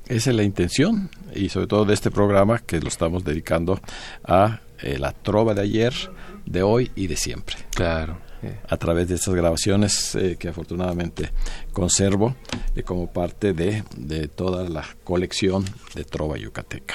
Esa 0.07 0.31
es 0.31 0.37
la 0.37 0.43
intención 0.43 1.09
y 1.35 1.49
sobre 1.49 1.67
todo 1.67 1.87
de 1.87 1.95
este 1.95 2.11
programa 2.11 2.59
que 2.59 2.79
lo 2.79 2.89
estamos 2.89 3.25
dedicando 3.25 3.81
a 4.23 4.61
la 4.83 5.13
trova 5.13 5.55
de 5.55 5.63
ayer, 5.63 5.95
de 6.45 6.63
hoy 6.63 6.91
y 6.95 7.07
de 7.07 7.17
siempre. 7.17 7.57
Claro 7.75 8.19
a 8.69 8.77
través 8.77 9.09
de 9.09 9.17
estas 9.17 9.35
grabaciones 9.35 10.15
eh, 10.15 10.37
que 10.39 10.49
afortunadamente 10.49 11.31
conservo 11.73 12.35
eh, 12.75 12.83
como 12.83 13.13
parte 13.13 13.53
de, 13.53 13.85
de, 13.97 14.29
toda 14.29 14.69
la 14.69 14.85
colección 15.05 15.65
de 15.95 16.05
Trova 16.05 16.37
Yucateca. 16.39 16.95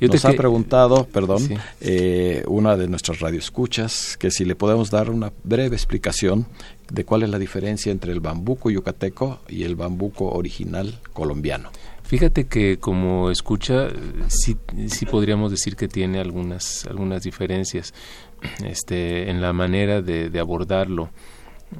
Yo 0.00 0.08
Nos 0.08 0.24
ha 0.24 0.32
preguntado, 0.32 1.06
perdón, 1.06 1.48
eh, 1.80 2.44
una 2.46 2.76
de 2.76 2.88
nuestras 2.88 3.20
radioescuchas, 3.20 4.16
que 4.16 4.30
si 4.30 4.44
le 4.44 4.54
podemos 4.54 4.90
dar 4.90 5.10
una 5.10 5.32
breve 5.44 5.76
explicación 5.76 6.46
de 6.90 7.04
cuál 7.04 7.22
es 7.22 7.30
la 7.30 7.38
diferencia 7.38 7.90
entre 7.90 8.12
el 8.12 8.20
bambuco 8.20 8.70
yucateco 8.70 9.40
y 9.48 9.64
el 9.64 9.74
bambuco 9.74 10.30
original 10.30 11.00
colombiano. 11.12 11.70
Fíjate 12.06 12.46
que 12.46 12.78
como 12.78 13.32
escucha, 13.32 13.88
sí, 14.28 14.56
sí 14.86 15.06
podríamos 15.06 15.50
decir 15.50 15.74
que 15.74 15.88
tiene 15.88 16.20
algunas, 16.20 16.86
algunas 16.86 17.24
diferencias 17.24 17.92
este, 18.64 19.28
en 19.28 19.40
la 19.40 19.52
manera 19.52 20.02
de, 20.02 20.38
abordarlo. 20.38 21.10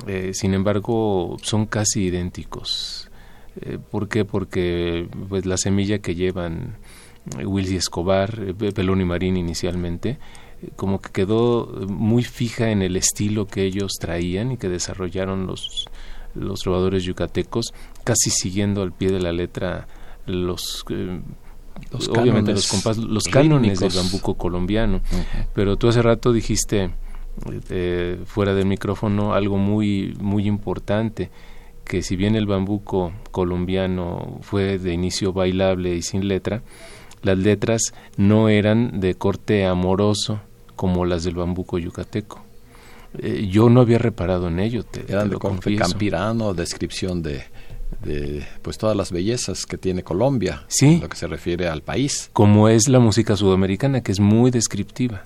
Eh, 0.09 0.33
sin 0.35 0.53
embargo, 0.53 1.37
son 1.43 1.67
casi 1.67 2.07
idénticos. 2.07 3.09
Eh, 3.61 3.79
¿Por 3.79 4.09
qué? 4.09 4.25
Porque 4.25 5.09
pues, 5.29 5.47
la 5.47 5.57
semilla 5.57 6.01
que 6.01 6.17
llevan 6.17 6.77
Willy 7.45 7.77
Escobar, 7.77 8.37
eh, 8.49 8.73
Pelón 8.73 9.01
y 9.01 9.05
Marín 9.05 9.37
inicialmente, 9.37 10.19
como 10.75 11.01
que 11.01 11.11
quedó 11.13 11.67
muy 11.89 12.25
fija 12.25 12.73
en 12.73 12.83
el 12.83 12.97
estilo 12.97 13.47
que 13.47 13.63
ellos 13.63 13.93
traían 14.01 14.51
y 14.51 14.57
que 14.57 14.69
desarrollaron 14.69 15.47
los, 15.47 15.87
los 16.35 16.59
trovadores 16.59 17.05
yucatecos, 17.05 17.73
casi 18.03 18.31
siguiendo 18.31 18.83
al 18.83 18.91
pie 18.91 19.13
de 19.13 19.21
la 19.21 19.31
letra 19.31 19.87
los 20.27 20.85
los 21.91 22.09
obviamente 22.09 22.53
los 22.53 22.99
los 22.99 23.25
cánones 23.25 23.81
del 23.81 23.93
bambuco 23.93 24.35
colombiano. 24.35 25.01
Pero 25.55 25.77
tú 25.77 25.89
hace 25.89 26.03
rato 26.03 26.33
dijiste 26.33 26.91
eh, 27.71 28.19
fuera 28.25 28.55
del 28.55 28.67
micrófono 28.67 29.35
algo 29.35 29.59
muy 29.59 30.17
muy 30.21 30.47
importante 30.47 31.31
que 31.85 32.03
si 32.03 32.17
bien 32.17 32.35
el 32.35 32.47
bambuco 32.47 33.13
colombiano 33.31 34.39
fue 34.43 34.79
de 34.79 34.93
inicio 34.93 35.33
bailable 35.33 35.95
y 35.95 36.03
sin 36.03 36.27
letra, 36.27 36.63
las 37.23 37.39
letras 37.39 37.95
no 38.17 38.49
eran 38.49 39.01
de 39.01 39.15
corte 39.15 39.67
amoroso 39.67 40.41
como 40.75 41.05
las 41.05 41.25
del 41.25 41.37
bambuco 41.37 41.79
yucateco. 41.79 42.43
Eh, 43.19 43.49
yo 43.51 43.71
no 43.71 43.81
había 43.81 43.99
reparado 43.99 44.49
en 44.49 44.59
ello. 44.59 44.83
Te, 44.83 45.11
eran 45.11 45.31
de 45.31 45.37
corte 45.37 45.77
campirano, 45.77 46.55
descripción 46.55 47.23
de 47.23 47.45
de 48.03 48.47
pues 48.63 48.79
todas 48.79 48.97
las 48.97 49.13
bellezas 49.13 49.67
que 49.67 49.79
tiene 49.79 50.03
Colombia, 50.03 50.65
sí. 50.69 50.99
lo 51.01 51.09
que 51.09 51.17
se 51.17 51.27
refiere 51.27 51.69
al 51.69 51.83
país. 51.83 52.31
Como 52.33 52.69
es 52.69 52.89
la 52.89 52.99
música 52.99 53.37
sudamericana, 53.37 54.03
que 54.03 54.13
es 54.13 54.21
muy 54.21 54.51
descriptiva. 54.51 55.25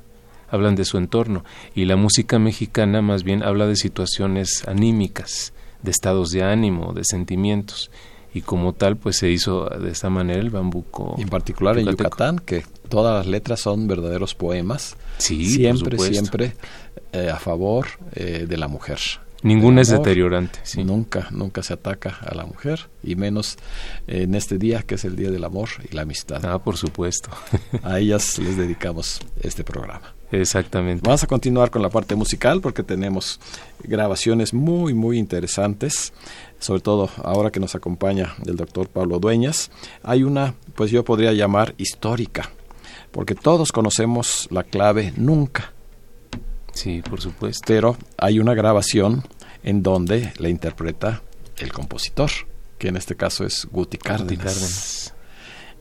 Hablan 0.50 0.74
de 0.74 0.84
su 0.84 0.98
entorno. 0.98 1.44
Y 1.74 1.84
la 1.84 1.96
música 1.96 2.38
mexicana 2.38 3.02
más 3.02 3.22
bien 3.22 3.42
habla 3.42 3.66
de 3.66 3.76
situaciones 3.76 4.66
anímicas, 4.66 5.52
de 5.82 5.90
estados 5.90 6.30
de 6.32 6.42
ánimo, 6.42 6.92
de 6.92 7.04
sentimientos. 7.04 7.90
Y 8.32 8.42
como 8.42 8.72
tal, 8.72 8.96
pues 8.96 9.16
se 9.16 9.30
hizo 9.30 9.66
de 9.66 9.90
esta 9.90 10.08
manera 10.10 10.40
el 10.40 10.50
bambuco. 10.50 11.16
en 11.18 11.28
particular 11.28 11.78
en 11.78 11.86
Yucatán, 11.86 12.38
que 12.38 12.64
todas 12.88 13.14
las 13.14 13.26
letras 13.26 13.60
son 13.60 13.88
verdaderos 13.88 14.34
poemas. 14.34 14.96
Sí, 15.18 15.46
siempre, 15.46 15.98
siempre 15.98 16.54
eh, 17.12 17.28
a 17.28 17.38
favor 17.38 17.86
eh, 18.14 18.46
de 18.48 18.56
la 18.56 18.68
mujer. 18.68 18.98
Ninguna 19.42 19.80
es 19.80 19.88
deteriorante. 19.88 20.58
Nunca, 20.84 21.28
nunca 21.30 21.62
se 21.62 21.72
ataca 21.72 22.18
a 22.20 22.34
la 22.34 22.44
mujer, 22.44 22.88
y 23.02 23.16
menos 23.16 23.56
en 24.06 24.34
este 24.34 24.58
día 24.58 24.82
que 24.82 24.96
es 24.96 25.04
el 25.04 25.16
Día 25.16 25.30
del 25.30 25.44
Amor 25.44 25.70
y 25.90 25.94
la 25.94 26.02
Amistad. 26.02 26.44
Ah, 26.44 26.58
por 26.58 26.76
supuesto. 26.76 27.30
a 27.82 27.98
ellas 27.98 28.38
les 28.38 28.58
dedicamos 28.58 29.20
este 29.40 29.64
programa. 29.64 30.14
Exactamente. 30.30 31.02
Vamos 31.04 31.24
a 31.24 31.26
continuar 31.26 31.70
con 31.70 31.80
la 31.80 31.88
parte 31.88 32.14
musical 32.14 32.60
porque 32.60 32.82
tenemos 32.82 33.40
grabaciones 33.82 34.52
muy, 34.52 34.92
muy 34.92 35.18
interesantes, 35.18 36.12
sobre 36.58 36.82
todo 36.82 37.08
ahora 37.24 37.50
que 37.50 37.60
nos 37.60 37.74
acompaña 37.74 38.34
el 38.46 38.56
doctor 38.56 38.88
Pablo 38.88 39.18
Dueñas. 39.18 39.70
Hay 40.02 40.22
una, 40.22 40.54
pues 40.74 40.90
yo 40.90 41.02
podría 41.02 41.32
llamar 41.32 41.74
histórica, 41.78 42.50
porque 43.10 43.34
todos 43.34 43.72
conocemos 43.72 44.48
la 44.50 44.64
clave 44.64 45.14
nunca 45.16 45.72
Sí, 46.80 47.02
por 47.02 47.20
supuesto. 47.20 47.62
Pero 47.66 47.98
hay 48.16 48.38
una 48.38 48.54
grabación 48.54 49.22
en 49.62 49.82
donde 49.82 50.32
la 50.38 50.48
interpreta 50.48 51.22
el 51.58 51.74
compositor, 51.74 52.30
que 52.78 52.88
en 52.88 52.96
este 52.96 53.16
caso 53.16 53.44
es 53.44 53.68
Guti 53.70 53.98
Cárdenas. 53.98 55.12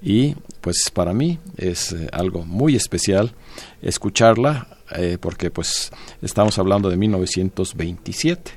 Y 0.01 0.35
pues 0.59 0.91
para 0.93 1.13
mí 1.13 1.39
es 1.55 1.93
eh, 1.93 2.09
algo 2.11 2.45
muy 2.45 2.75
especial 2.75 3.33
escucharla 3.81 4.67
eh, 4.97 5.17
porque 5.19 5.51
pues 5.51 5.89
estamos 6.21 6.59
hablando 6.59 6.89
de 6.89 6.97
1927 6.97 8.51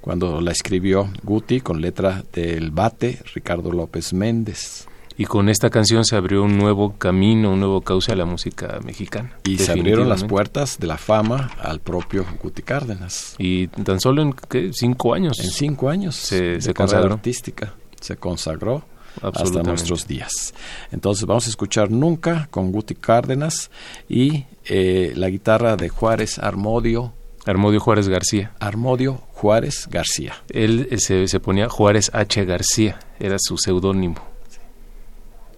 cuando 0.00 0.40
la 0.40 0.50
escribió 0.50 1.08
Guti 1.22 1.60
con 1.60 1.80
letra 1.80 2.24
del 2.32 2.72
bate 2.72 3.20
Ricardo 3.32 3.70
López 3.72 4.12
Méndez 4.12 4.86
y 5.16 5.24
con 5.26 5.48
esta 5.48 5.70
canción 5.70 6.04
se 6.04 6.16
abrió 6.16 6.42
un 6.42 6.58
nuevo 6.58 6.96
camino, 6.96 7.52
un 7.52 7.60
nuevo 7.60 7.80
cauce 7.82 8.12
a 8.12 8.16
la 8.16 8.24
música 8.24 8.80
mexicana. 8.84 9.38
Y 9.44 9.58
se 9.58 9.72
abrieron 9.72 10.08
las 10.08 10.24
puertas 10.24 10.78
de 10.78 10.86
la 10.86 10.96
fama 10.96 11.50
al 11.60 11.80
propio 11.80 12.26
Guti 12.42 12.62
Cárdenas. 12.62 13.34
Y 13.38 13.68
tan 13.68 14.00
solo 14.00 14.22
en 14.22 14.34
cinco 14.72 15.14
años. 15.14 15.38
En 15.40 15.50
cinco 15.50 15.88
años. 15.88 16.16
Se, 16.16 16.60
se 16.60 16.74
consagró. 16.74 17.14
artística. 17.14 17.74
Se 18.00 18.16
consagró 18.16 18.84
hasta 19.22 19.62
nuestros 19.62 20.06
días. 20.06 20.54
Entonces 20.90 21.24
vamos 21.26 21.46
a 21.46 21.50
escuchar 21.50 21.90
Nunca 21.90 22.48
con 22.50 22.72
Guti 22.72 22.94
Cárdenas 22.94 23.70
y 24.08 24.46
eh, 24.64 25.12
la 25.14 25.30
guitarra 25.30 25.76
de 25.76 25.88
Juárez 25.88 26.38
Armodio 26.38 27.12
Armodio 27.46 27.78
Juárez 27.78 28.08
García. 28.08 28.52
Armodio 28.58 29.20
Juárez 29.32 29.86
García. 29.90 30.34
Él 30.48 30.88
eh, 30.90 30.98
se, 30.98 31.28
se 31.28 31.40
ponía 31.40 31.68
Juárez 31.68 32.10
H. 32.14 32.44
García, 32.46 32.98
era 33.20 33.36
su 33.38 33.58
seudónimo. 33.58 34.33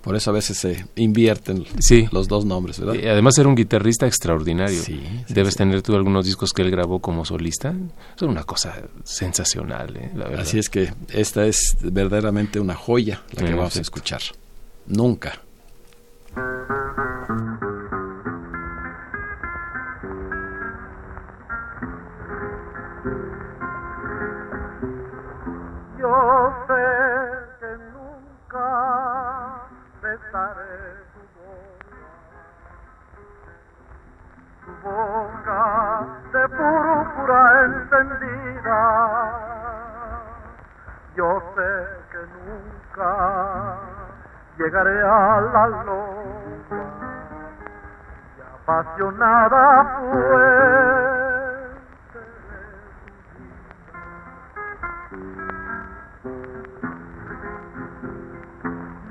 Por 0.07 0.15
eso 0.15 0.31
a 0.31 0.35
veces 0.35 0.57
se 0.57 0.87
invierten 0.95 1.65
Sí. 1.81 2.09
los 2.13 2.29
dos 2.29 2.45
nombres, 2.45 2.79
¿verdad? 2.79 2.95
Y 2.95 3.09
además 3.09 3.37
era 3.39 3.49
un 3.49 3.57
guitarrista 3.57 4.07
extraordinario. 4.07 4.81
Sí, 4.81 5.05
sí, 5.27 5.35
Debes 5.35 5.55
sí. 5.55 5.59
tener 5.59 5.83
tú 5.83 5.97
algunos 5.97 6.25
discos 6.25 6.53
que 6.53 6.63
él 6.63 6.71
grabó 6.71 7.01
como 7.01 7.25
solista. 7.25 7.75
Es 8.15 8.23
una 8.23 8.45
cosa 8.45 8.75
sensacional, 9.03 9.97
¿eh? 9.97 10.13
la 10.15 10.27
verdad. 10.29 10.43
Así 10.43 10.61
es 10.61 10.69
que 10.71 10.95
esta 11.13 11.45
es 11.47 11.77
verdaderamente 11.83 12.61
una 12.61 12.77
joya 12.77 13.23
la 13.33 13.45
que 13.47 13.55
vamos 13.55 13.77
a 13.77 13.81
escuchar. 13.81 14.21
Nunca. 14.87 15.41
Yo 25.99 26.53
sé 26.69 26.85
que 27.61 27.73
nunca 27.93 29.16
tu 30.17 31.21
boca, 31.43 32.01
tu 34.65 34.73
boca 34.83 35.63
de 36.33 36.43
púrpura 36.49 37.41
encendida. 37.65 38.81
Yo 41.15 41.41
sé 41.55 41.73
que 42.11 42.21
nunca 42.37 43.13
llegaré 44.59 45.03
a 45.03 45.41
la 45.41 45.65
y 48.37 48.41
apasionada 48.55 49.65
fuente 49.99 51.16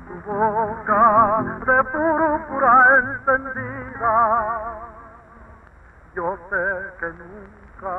tu 0.06 0.16
boca 0.30 1.02
de 1.66 1.78
púrpura 1.86 2.74
encendida. 3.00 4.16
Yo 6.14 6.38
sé 6.52 6.66
que 7.00 7.08
nunca 7.18 7.96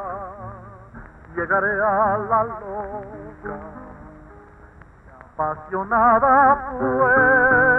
llegaré 1.35 1.75
a 1.83 2.19
la 2.19 2.43
loca, 2.45 3.59
apasionada 5.35 6.57
fuente 6.71 7.78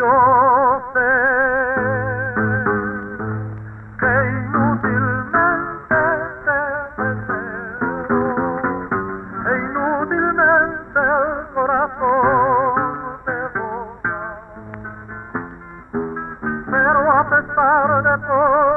Yo 0.00 0.06
sé 0.94 1.12
que 4.00 4.12
inútilmente 4.30 6.00
te 6.46 6.60
deseo, 7.02 8.24
e 9.44 9.48
inútilmente 9.58 11.00
el 11.00 11.36
corazón 11.52 12.80
te 13.26 13.38
boga. 13.58 14.20
Pero 16.70 17.00
a 17.12 17.20
pesar 17.28 17.88
de 18.02 18.14
todo 18.26 18.69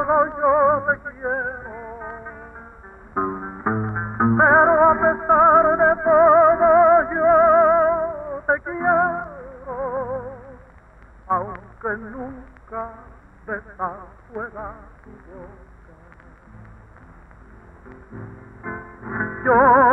besar 14.34 14.74
fuera 19.44 19.83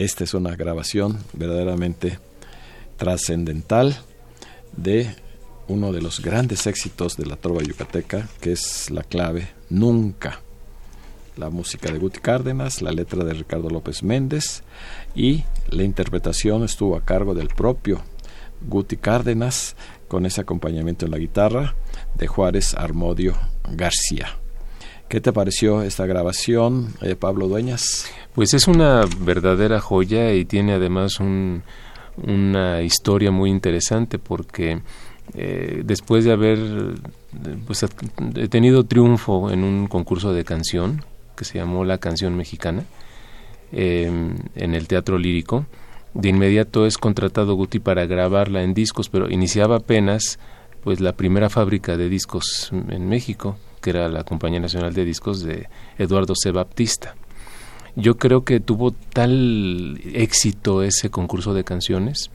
Esta 0.00 0.24
es 0.24 0.32
una 0.32 0.56
grabación 0.56 1.18
verdaderamente 1.34 2.18
trascendental 2.96 3.98
de 4.74 5.14
uno 5.68 5.92
de 5.92 6.00
los 6.00 6.20
grandes 6.20 6.66
éxitos 6.66 7.18
de 7.18 7.26
la 7.26 7.36
trova 7.36 7.62
yucateca, 7.62 8.26
que 8.40 8.52
es 8.52 8.90
la 8.90 9.02
clave 9.02 9.50
Nunca. 9.68 10.40
La 11.36 11.50
música 11.50 11.92
de 11.92 11.98
Guti 11.98 12.20
Cárdenas, 12.20 12.80
la 12.80 12.92
letra 12.92 13.24
de 13.24 13.34
Ricardo 13.34 13.68
López 13.68 14.02
Méndez 14.02 14.62
y 15.14 15.44
la 15.68 15.82
interpretación 15.82 16.64
estuvo 16.64 16.96
a 16.96 17.04
cargo 17.04 17.34
del 17.34 17.48
propio 17.48 18.00
Guti 18.66 18.96
Cárdenas 18.96 19.76
con 20.08 20.24
ese 20.24 20.40
acompañamiento 20.40 21.04
en 21.04 21.10
la 21.10 21.18
guitarra 21.18 21.74
de 22.14 22.26
Juárez 22.26 22.72
Armodio 22.72 23.34
García. 23.68 24.34
¿Qué 25.10 25.20
te 25.20 25.32
pareció 25.32 25.82
esta 25.82 26.06
grabación, 26.06 26.94
eh, 27.02 27.16
Pablo 27.16 27.48
Dueñas? 27.48 28.08
Pues 28.32 28.54
es 28.54 28.68
una 28.68 29.04
verdadera 29.18 29.80
joya 29.80 30.32
y 30.34 30.44
tiene 30.44 30.74
además 30.74 31.18
un, 31.18 31.64
una 32.16 32.80
historia 32.82 33.32
muy 33.32 33.50
interesante 33.50 34.20
porque 34.20 34.82
eh, 35.34 35.82
después 35.84 36.24
de 36.24 36.30
haber 36.30 36.60
pues, 37.66 37.84
tenido 38.50 38.84
triunfo 38.84 39.50
en 39.50 39.64
un 39.64 39.88
concurso 39.88 40.32
de 40.32 40.44
canción 40.44 41.04
que 41.36 41.44
se 41.44 41.58
llamó 41.58 41.84
La 41.84 41.98
Canción 41.98 42.36
Mexicana 42.36 42.84
eh, 43.72 44.08
en 44.54 44.74
el 44.76 44.86
Teatro 44.86 45.18
Lírico, 45.18 45.66
de 46.14 46.28
inmediato 46.28 46.86
es 46.86 46.98
contratado 46.98 47.56
Guti 47.56 47.80
para 47.80 48.06
grabarla 48.06 48.62
en 48.62 48.74
discos, 48.74 49.08
pero 49.08 49.28
iniciaba 49.28 49.78
apenas 49.78 50.38
pues 50.84 51.00
la 51.00 51.14
primera 51.14 51.50
fábrica 51.50 51.96
de 51.96 52.08
discos 52.08 52.70
en 52.70 53.08
México, 53.08 53.58
que 53.80 53.90
era 53.90 54.08
la 54.08 54.24
Compañía 54.24 54.60
Nacional 54.60 54.94
de 54.94 55.04
Discos 55.04 55.42
de 55.42 55.68
Eduardo 55.98 56.34
C. 56.34 56.50
Baptista. 56.50 57.14
Yo 57.96 58.16
creo 58.16 58.44
que 58.44 58.60
tuvo 58.60 58.92
tal 58.92 60.00
éxito 60.14 60.82
ese 60.82 61.10
concurso 61.10 61.54
de 61.54 61.64
canciones 61.64 62.30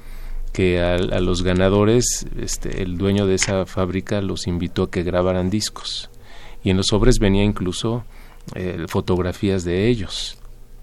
que 0.55 0.81
a, 0.81 0.97
los 1.19 1.43
ganadores, 1.43 2.25
este, 2.39 2.81
el 2.81 2.97
dueño 2.97 3.27
de 3.27 3.35
esa 3.35 3.65
fábrica 3.65 4.21
los 4.21 4.47
invitó 4.47 4.83
a 4.83 4.89
que 4.89 5.03
grabaran 5.03 5.49
discos. 5.49 6.09
Y 6.63 6.69
en 6.69 6.77
los 6.77 6.87
sobres 6.87 7.19
venía 7.19 7.43
incluso 7.43 8.05
eh, 8.53 8.85
fotografías 8.87 9.65
de 9.65 9.89
ellos. 9.89 10.37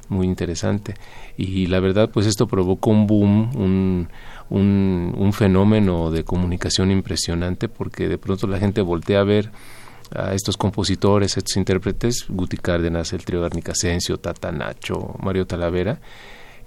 Muy 0.09 0.27
interesante. 0.27 0.95
Y 1.39 1.69
la 1.69 1.81
verdad, 1.81 2.11
pues 2.11 2.27
esto 2.27 2.47
provocó 2.47 2.91
un 2.91 3.07
boom, 3.07 3.57
un, 3.57 4.09
un, 4.51 5.15
un 5.17 5.33
fenómeno 5.33 6.11
de 6.11 6.25
comunicación 6.25 6.91
impresionante, 6.91 7.71
porque 7.71 8.09
de 8.09 8.19
pronto 8.19 8.47
la 8.47 8.59
gente 8.59 8.83
voltea 8.83 9.21
a 9.21 9.25
ver 9.25 9.51
a 10.15 10.35
estos 10.35 10.57
compositores, 10.57 11.37
estos 11.37 11.57
intérpretes, 11.57 12.27
Guti 12.29 12.57
Cárdenas, 12.57 13.13
el 13.13 13.25
trío 13.25 13.41
Garnicasencio, 13.41 14.19
Tata 14.19 14.53
Nacho, 14.53 15.15
Mario 15.21 15.47
Talavera, 15.47 16.01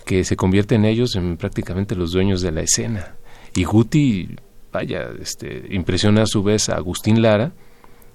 que 0.06 0.24
se 0.24 0.36
convierten 0.36 0.86
ellos 0.86 1.16
en 1.16 1.38
prácticamente 1.38 1.96
los 1.96 2.12
dueños 2.12 2.42
de 2.42 2.52
la 2.52 2.62
escena. 2.62 3.16
Y 3.54 3.64
Guti, 3.64 4.36
vaya, 4.72 5.10
este, 5.20 5.68
impresiona 5.72 6.24
a 6.24 6.28
su 6.28 6.44
vez 6.44 6.70
a 6.70 6.76
Agustín 6.76 7.22
Lara 7.22 7.54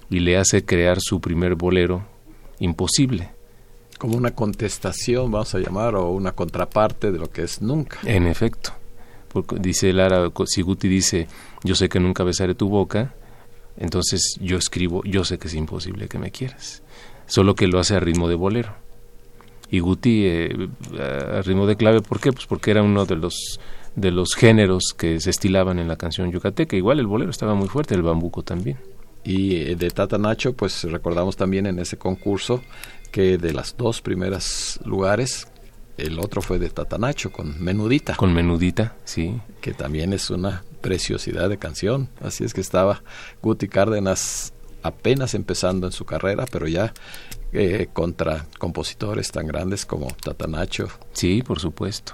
y 0.09 0.19
le 0.19 0.37
hace 0.37 0.65
crear 0.65 0.97
su 0.99 1.19
primer 1.19 1.55
bolero, 1.55 2.05
Imposible. 2.59 3.31
Como 3.97 4.15
una 4.15 4.35
contestación, 4.35 5.31
vamos 5.31 5.55
a 5.55 5.59
llamar, 5.59 5.95
o 5.95 6.11
una 6.11 6.33
contraparte 6.33 7.11
de 7.11 7.17
lo 7.17 7.31
que 7.31 7.41
es 7.41 7.59
Nunca. 7.59 7.97
En 8.05 8.27
efecto. 8.27 8.71
Porque 9.33 9.55
dice 9.57 9.91
Lara, 9.93 10.29
si 10.45 10.61
Guti 10.61 10.87
dice, 10.87 11.27
yo 11.63 11.73
sé 11.73 11.89
que 11.89 11.99
nunca 11.99 12.23
besaré 12.23 12.53
tu 12.53 12.69
boca, 12.69 13.15
entonces 13.81 14.37
yo 14.39 14.57
escribo, 14.57 15.01
yo 15.05 15.25
sé 15.25 15.39
que 15.39 15.47
es 15.47 15.55
imposible 15.55 16.07
que 16.07 16.19
me 16.19 16.29
quieras. 16.29 16.83
Solo 17.25 17.55
que 17.55 17.67
lo 17.67 17.79
hace 17.79 17.95
a 17.95 17.99
ritmo 17.99 18.29
de 18.29 18.35
bolero. 18.35 18.75
Y 19.71 19.79
Guti 19.79 20.25
eh, 20.25 20.69
a 20.99 21.41
ritmo 21.41 21.65
de 21.65 21.77
clave, 21.77 22.01
¿por 22.01 22.19
qué? 22.19 22.31
Pues 22.31 22.45
porque 22.45 22.69
era 22.69 22.83
uno 22.83 23.05
de 23.05 23.15
los 23.15 23.59
de 23.95 24.11
los 24.11 24.35
géneros 24.35 24.93
que 24.95 25.19
se 25.19 25.31
estilaban 25.31 25.79
en 25.79 25.87
la 25.87 25.95
canción 25.95 26.31
yucateca. 26.31 26.75
Igual 26.75 26.99
el 26.99 27.07
bolero 27.07 27.31
estaba 27.31 27.55
muy 27.55 27.69
fuerte, 27.69 27.95
el 27.95 28.03
bambuco 28.03 28.43
también. 28.43 28.77
Y 29.23 29.55
eh, 29.55 29.75
de 29.75 29.89
Tata 29.89 30.19
Nacho, 30.19 30.53
pues 30.53 30.83
recordamos 30.83 31.35
también 31.35 31.65
en 31.65 31.79
ese 31.79 31.97
concurso 31.97 32.61
que 33.11 33.39
de 33.39 33.51
las 33.51 33.75
dos 33.75 34.01
primeras 34.01 34.79
lugares, 34.85 35.47
el 36.01 36.19
otro 36.19 36.41
fue 36.41 36.59
de 36.59 36.69
Tata 36.69 36.97
Nacho 36.97 37.31
con 37.31 37.61
Menudita. 37.63 38.15
Con 38.15 38.33
Menudita, 38.33 38.95
sí. 39.05 39.39
Que 39.61 39.73
también 39.73 40.13
es 40.13 40.29
una 40.29 40.63
preciosidad 40.81 41.49
de 41.49 41.57
canción. 41.57 42.09
Así 42.21 42.43
es 42.43 42.53
que 42.53 42.61
estaba 42.61 43.03
Guti 43.41 43.67
Cárdenas 43.67 44.53
apenas 44.83 45.35
empezando 45.35 45.87
en 45.87 45.93
su 45.93 46.05
carrera, 46.05 46.45
pero 46.51 46.67
ya 46.67 46.93
eh, 47.53 47.87
contra 47.93 48.45
compositores 48.57 49.31
tan 49.31 49.47
grandes 49.47 49.85
como 49.85 50.07
Tata 50.07 50.47
Nacho. 50.47 50.87
Sí, 51.13 51.43
por 51.43 51.59
supuesto. 51.59 52.13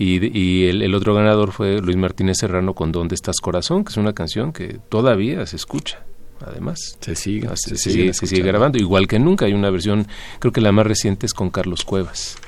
Y, 0.00 0.66
el, 0.66 0.94
otro 0.94 1.12
ganador 1.12 1.50
fue 1.50 1.80
Luis 1.80 1.96
Martínez 1.96 2.36
Serrano 2.38 2.72
con 2.74 2.92
¿Dónde 2.92 3.16
estás 3.16 3.38
corazón? 3.40 3.82
que 3.82 3.90
es 3.90 3.96
una 3.96 4.12
canción 4.12 4.52
que 4.52 4.78
todavía 4.88 5.44
se 5.46 5.56
escucha. 5.56 6.04
Además, 6.46 6.96
se 7.00 7.16
sigue, 7.16 7.48
se, 7.56 7.76
sigue, 7.76 8.14
se 8.14 8.28
sigue 8.28 8.42
grabando, 8.42 8.78
igual 8.78 9.08
que 9.08 9.18
nunca. 9.18 9.46
Hay 9.46 9.54
una 9.54 9.70
versión, 9.70 10.06
creo 10.38 10.52
que 10.52 10.60
la 10.60 10.70
más 10.70 10.86
reciente 10.86 11.26
es 11.26 11.34
con 11.34 11.50
Carlos 11.50 11.82
Cuevas. 11.84 12.38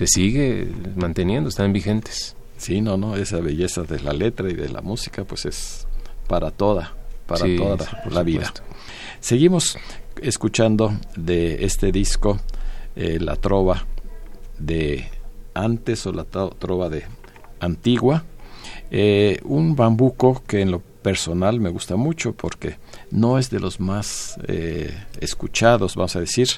Se 0.00 0.06
sigue 0.06 0.66
manteniendo, 0.96 1.50
están 1.50 1.74
vigentes. 1.74 2.34
Sí, 2.56 2.80
no, 2.80 2.96
no, 2.96 3.16
esa 3.16 3.38
belleza 3.40 3.82
de 3.82 4.00
la 4.00 4.14
letra 4.14 4.48
y 4.48 4.54
de 4.54 4.70
la 4.70 4.80
música, 4.80 5.24
pues 5.24 5.44
es 5.44 5.86
para 6.26 6.50
toda, 6.50 6.94
para 7.26 7.44
toda 7.58 7.86
la, 8.10 8.22
vida. 8.22 8.50
Seguimos 9.20 9.76
escuchando 10.22 10.98
de 11.16 11.66
este 11.66 11.92
disco 11.92 12.40
eh, 12.96 13.18
la 13.20 13.36
trova 13.36 13.84
de 14.58 15.06
antes 15.52 16.06
o 16.06 16.12
la 16.12 16.24
trova 16.24 16.88
de 16.88 17.04
Antigua, 17.60 18.24
eh, 18.90 19.38
un 19.44 19.76
bambuco 19.76 20.42
que 20.46 20.62
en 20.62 20.70
lo 20.70 20.82
personal 21.02 21.60
me 21.60 21.70
gusta 21.70 21.96
mucho 21.96 22.32
porque 22.32 22.78
no 23.10 23.38
es 23.38 23.50
de 23.50 23.60
los 23.60 23.80
más 23.80 24.38
eh, 24.46 24.92
escuchados, 25.20 25.96
vamos 25.96 26.16
a 26.16 26.20
decir, 26.20 26.48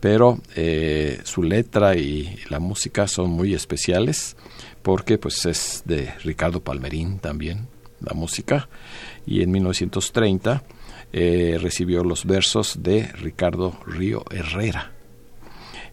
pero 0.00 0.38
eh, 0.56 1.20
su 1.24 1.42
letra 1.42 1.96
y 1.96 2.38
la 2.48 2.58
música 2.58 3.08
son 3.08 3.30
muy 3.30 3.54
especiales 3.54 4.36
porque 4.82 5.18
pues 5.18 5.44
es 5.46 5.82
de 5.84 6.12
Ricardo 6.24 6.60
Palmerín 6.60 7.18
también 7.18 7.68
la 8.00 8.14
música 8.14 8.68
y 9.26 9.42
en 9.42 9.50
1930 9.50 10.62
recibió 11.10 12.04
los 12.04 12.26
versos 12.26 12.82
de 12.82 13.08
Ricardo 13.08 13.80
Río 13.86 14.24
Herrera 14.30 14.92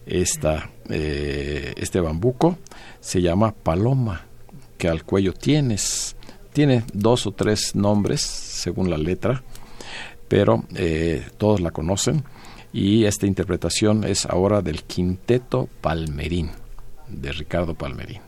esta, 0.06 0.70
eh, 0.88 1.74
este 1.76 2.00
bambuco 2.00 2.58
se 3.00 3.20
llama 3.20 3.52
paloma, 3.52 4.26
que 4.78 4.88
al 4.88 5.04
cuello 5.04 5.32
tienes. 5.32 6.15
Tiene 6.56 6.84
dos 6.94 7.26
o 7.26 7.32
tres 7.32 7.74
nombres 7.74 8.22
según 8.22 8.88
la 8.88 8.96
letra, 8.96 9.42
pero 10.26 10.64
eh, 10.74 11.26
todos 11.36 11.60
la 11.60 11.70
conocen. 11.70 12.24
Y 12.72 13.04
esta 13.04 13.26
interpretación 13.26 14.04
es 14.04 14.24
ahora 14.24 14.62
del 14.62 14.84
Quinteto 14.84 15.68
Palmerín, 15.82 16.52
de 17.08 17.32
Ricardo 17.32 17.74
Palmerín. 17.74 18.25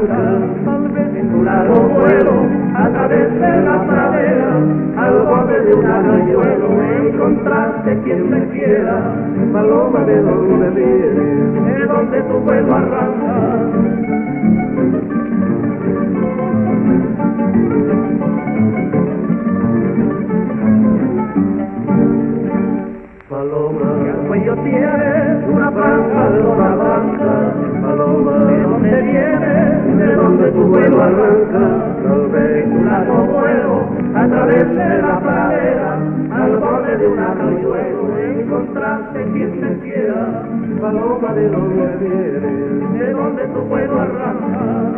blanca, 0.00 0.64
tal 0.64 0.88
vez 0.88 1.14
en 1.14 1.30
tu 1.30 1.42
largo 1.42 1.74
vuelo, 1.74 2.32
a 2.74 2.88
través 2.90 3.32
de 3.32 3.62
la 3.62 3.86
pradera, 3.86 4.56
al 4.96 5.18
borde 5.22 5.60
de 5.60 5.74
un 5.74 5.86
arroyuelo, 5.86 6.82
encontraste 7.08 7.98
quien 8.04 8.30
me 8.30 8.46
quiera, 8.48 9.14
paloma 9.52 10.00
de 10.04 10.20
donde 10.22 10.70
vienes, 10.70 11.78
de 11.78 11.86
donde 11.86 12.22
tu 12.22 12.38
vuelo 12.40 12.74
arranca. 12.74 13.34
Paloma, 23.30 24.04
que 24.04 24.26
cuello 24.28 24.56
tienes 24.56 25.48
una 25.48 25.70
franja 25.70 26.30
de 26.30 26.42
paloma, 27.82 28.44
¿de 28.44 28.62
dónde 28.62 29.02
vienes? 29.02 29.73
de 29.96 30.14
donde 30.14 30.50
tu 30.50 30.62
vuelo 30.64 31.02
arranca, 31.02 31.96
yo 32.02 32.28
vengo 32.30 32.76
una 32.76 33.00
vuelo 33.04 33.88
a 34.14 34.26
través 34.26 34.68
de 34.68 35.02
la 35.02 35.20
pradera, 35.20 35.98
al 36.30 36.56
borde 36.56 36.96
de 36.96 37.06
un 37.06 37.18
arroyuelo, 37.18 38.18
encontraste 38.40 39.24
quien 39.32 39.60
te 39.60 39.78
quiera, 39.80 40.42
paloma 40.80 41.34
de 41.34 41.48
donde 41.48 41.96
vienes, 41.98 42.98
de 42.98 43.12
donde 43.12 43.46
tu 43.46 43.60
vuelo 43.60 44.00
arranca. 44.00 44.94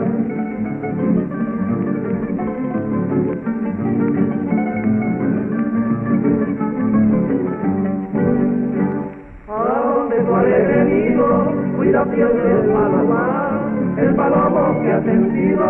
¿A 9.49 9.83
dónde 9.85 10.17
tú 10.21 10.35
has 10.35 10.45
venido? 10.45 11.53
Cuida 11.77 12.05
piel 12.05 12.29
de 12.29 12.73
palomar 12.73 13.36
sentido 15.07 15.67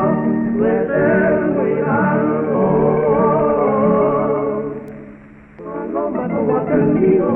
de 0.61 0.87
ser 0.87 1.41
muy 1.55 1.73
alto. 1.87 2.63
Paloma 5.63 6.29
no 6.29 6.57
ha 6.57 6.65
sentido 6.65 7.27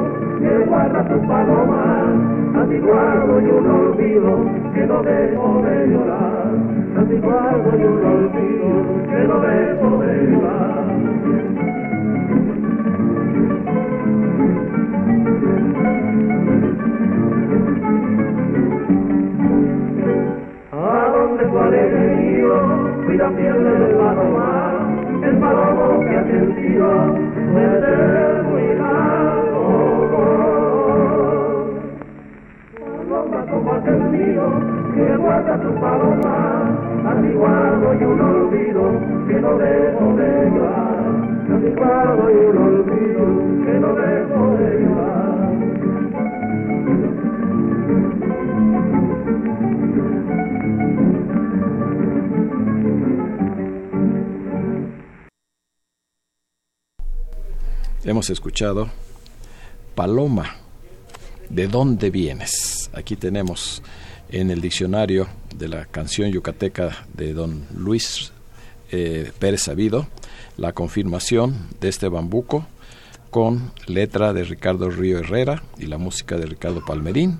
que 0.41 0.65
guarda 0.65 1.01
sus 1.09 1.27
palomas, 1.27 2.07
antiguardo 2.55 3.41
y 3.41 3.51
un 3.51 3.67
olvido 3.67 4.31
que 4.75 4.87
no 4.87 5.03
dejo 5.03 5.63
de 5.63 5.89
llorar, 5.89 6.47
antiguardo 6.97 7.79
y 7.79 7.85
un 7.85 8.05
olvido 8.05 8.71
que 9.11 9.29
no 9.29 9.41
dejo 9.41 9.99
de 9.99 10.13
llorar. 10.31 10.71
vida 23.21 23.37
pierde 23.37 23.91
el 23.91 23.97
palomar, 23.97 24.73
el 25.23 25.37
palomo 25.37 26.01
que 26.01 26.17
ha 26.17 26.25
sentido 26.25 26.89
desde 27.55 28.43
muy 28.45 28.75
largo. 28.79 29.65
Paloma 32.81 33.47
como 33.51 33.73
aquel 33.73 34.01
mío 34.05 34.43
que 34.95 35.17
guarda 35.17 35.61
tu 35.61 35.75
paloma, 35.75 36.79
antiguado 37.05 37.95
y 37.95 38.05
un 38.05 38.21
olvido 38.21 38.83
que 39.29 39.41
no 39.41 39.59
dejo 39.59 40.17
de 40.17 40.51
llorar, 40.55 41.05
antiguado 41.53 42.31
y 42.31 42.47
un 42.47 42.59
olvido 42.59 43.25
que 43.67 43.81
no 43.81 43.95
dejo 43.95 44.57
de 44.57 44.81
llorar. 44.81 45.30
Hemos 58.11 58.29
escuchado 58.29 58.90
Paloma, 59.94 60.57
¿de 61.49 61.68
dónde 61.68 62.11
vienes? 62.11 62.90
Aquí 62.92 63.14
tenemos 63.14 63.85
en 64.31 64.51
el 64.51 64.61
diccionario 64.61 65.29
de 65.55 65.68
la 65.68 65.85
canción 65.85 66.33
yucateca 66.33 67.07
de 67.14 67.35
don 67.35 67.66
Luis 67.73 68.33
eh, 68.90 69.31
Pérez 69.38 69.62
Sabido 69.62 70.09
la 70.57 70.73
confirmación 70.73 71.68
de 71.81 71.88
este 71.88 72.09
bambuco 72.09 72.66
con 73.31 73.70
letra 73.87 74.33
de 74.33 74.42
Ricardo 74.42 74.90
Río 74.90 75.20
Herrera 75.20 75.62
y 75.79 75.87
la 75.87 75.96
música 75.96 76.37
de 76.37 76.46
Ricardo 76.46 76.85
Palmerín. 76.85 77.38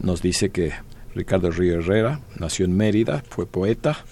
Nos 0.00 0.22
dice 0.22 0.48
que 0.48 0.72
Ricardo 1.14 1.50
Río 1.50 1.74
Herrera 1.80 2.22
nació 2.36 2.64
en 2.64 2.74
Mérida, 2.78 3.22
fue 3.28 3.44
poeta, 3.44 4.06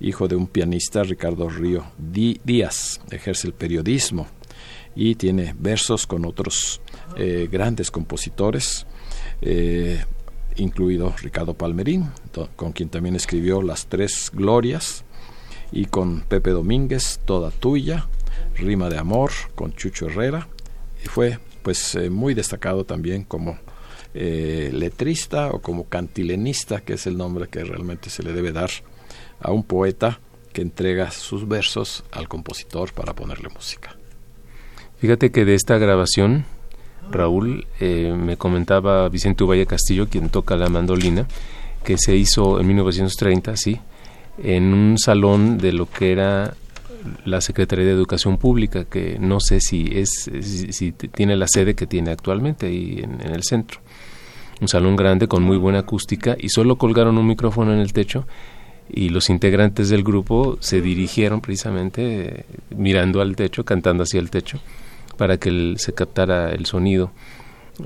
hijo 0.00 0.26
de 0.26 0.36
un 0.36 0.46
pianista, 0.46 1.02
Ricardo 1.02 1.50
Río 1.50 1.84
Díaz, 1.98 3.02
ejerce 3.10 3.46
el 3.46 3.52
periodismo 3.52 4.26
y 4.94 5.14
tiene 5.14 5.54
versos 5.58 6.06
con 6.06 6.24
otros 6.24 6.80
eh, 7.16 7.48
grandes 7.50 7.90
compositores, 7.90 8.86
eh, 9.40 10.04
incluido 10.56 11.14
Ricardo 11.20 11.54
Palmerín, 11.54 12.10
con 12.56 12.72
quien 12.72 12.88
también 12.88 13.16
escribió 13.16 13.62
Las 13.62 13.86
Tres 13.86 14.30
Glorias 14.32 15.04
y 15.70 15.86
con 15.86 16.20
Pepe 16.20 16.50
Domínguez, 16.50 17.20
Toda 17.24 17.50
Tuya, 17.50 18.06
Rima 18.56 18.90
de 18.90 18.98
Amor, 18.98 19.30
con 19.54 19.72
Chucho 19.74 20.06
Herrera, 20.06 20.48
y 21.02 21.08
fue 21.08 21.38
pues 21.62 21.94
eh, 21.94 22.10
muy 22.10 22.34
destacado 22.34 22.84
también 22.84 23.24
como 23.24 23.58
letrista 24.14 25.48
o 25.48 25.62
como 25.62 25.88
cantilenista, 25.88 26.82
que 26.82 26.92
es 26.92 27.06
el 27.06 27.16
nombre 27.16 27.48
que 27.48 27.64
realmente 27.64 28.10
se 28.10 28.22
le 28.22 28.34
debe 28.34 28.52
dar 28.52 28.68
a 29.40 29.52
un 29.52 29.64
poeta 29.64 30.20
que 30.52 30.60
entrega 30.60 31.10
sus 31.10 31.48
versos 31.48 32.04
al 32.12 32.28
compositor 32.28 32.92
para 32.92 33.14
ponerle 33.14 33.48
música. 33.48 33.96
Fíjate 35.02 35.32
que 35.32 35.44
de 35.44 35.56
esta 35.56 35.78
grabación, 35.78 36.44
Raúl, 37.10 37.66
eh, 37.80 38.14
me 38.16 38.36
comentaba 38.36 39.08
Vicente 39.08 39.42
Valle 39.42 39.66
Castillo, 39.66 40.08
quien 40.08 40.28
toca 40.28 40.54
la 40.54 40.68
mandolina, 40.68 41.26
que 41.82 41.98
se 41.98 42.14
hizo 42.14 42.60
en 42.60 42.68
1930, 42.68 43.56
sí, 43.56 43.80
en 44.38 44.72
un 44.72 44.98
salón 44.98 45.58
de 45.58 45.72
lo 45.72 45.90
que 45.90 46.12
era 46.12 46.54
la 47.24 47.40
Secretaría 47.40 47.84
de 47.84 47.90
Educación 47.90 48.38
Pública, 48.38 48.84
que 48.84 49.18
no 49.18 49.40
sé 49.40 49.60
si 49.60 49.90
es 49.92 50.30
si, 50.40 50.92
tiene 50.92 51.34
la 51.34 51.48
sede 51.48 51.74
que 51.74 51.88
tiene 51.88 52.12
actualmente 52.12 52.66
ahí 52.66 53.00
en, 53.02 53.28
el 53.28 53.42
centro. 53.42 53.80
Un 54.60 54.68
salón 54.68 54.94
grande 54.94 55.26
con 55.26 55.42
muy 55.42 55.56
buena 55.56 55.80
acústica 55.80 56.36
y 56.38 56.50
solo 56.50 56.76
colgaron 56.76 57.18
un 57.18 57.26
micrófono 57.26 57.72
en 57.72 57.80
el 57.80 57.92
techo 57.92 58.24
y 58.88 59.08
los 59.08 59.30
integrantes 59.30 59.88
del 59.88 60.04
grupo 60.04 60.58
se 60.60 60.80
dirigieron 60.80 61.40
precisamente 61.40 62.44
mirando 62.70 63.20
al 63.20 63.34
techo, 63.34 63.64
cantando 63.64 64.04
hacia 64.04 64.20
el 64.20 64.30
techo, 64.30 64.60
para 65.16 65.38
que 65.38 65.74
se 65.76 65.92
captara 65.92 66.50
el 66.50 66.66
sonido 66.66 67.12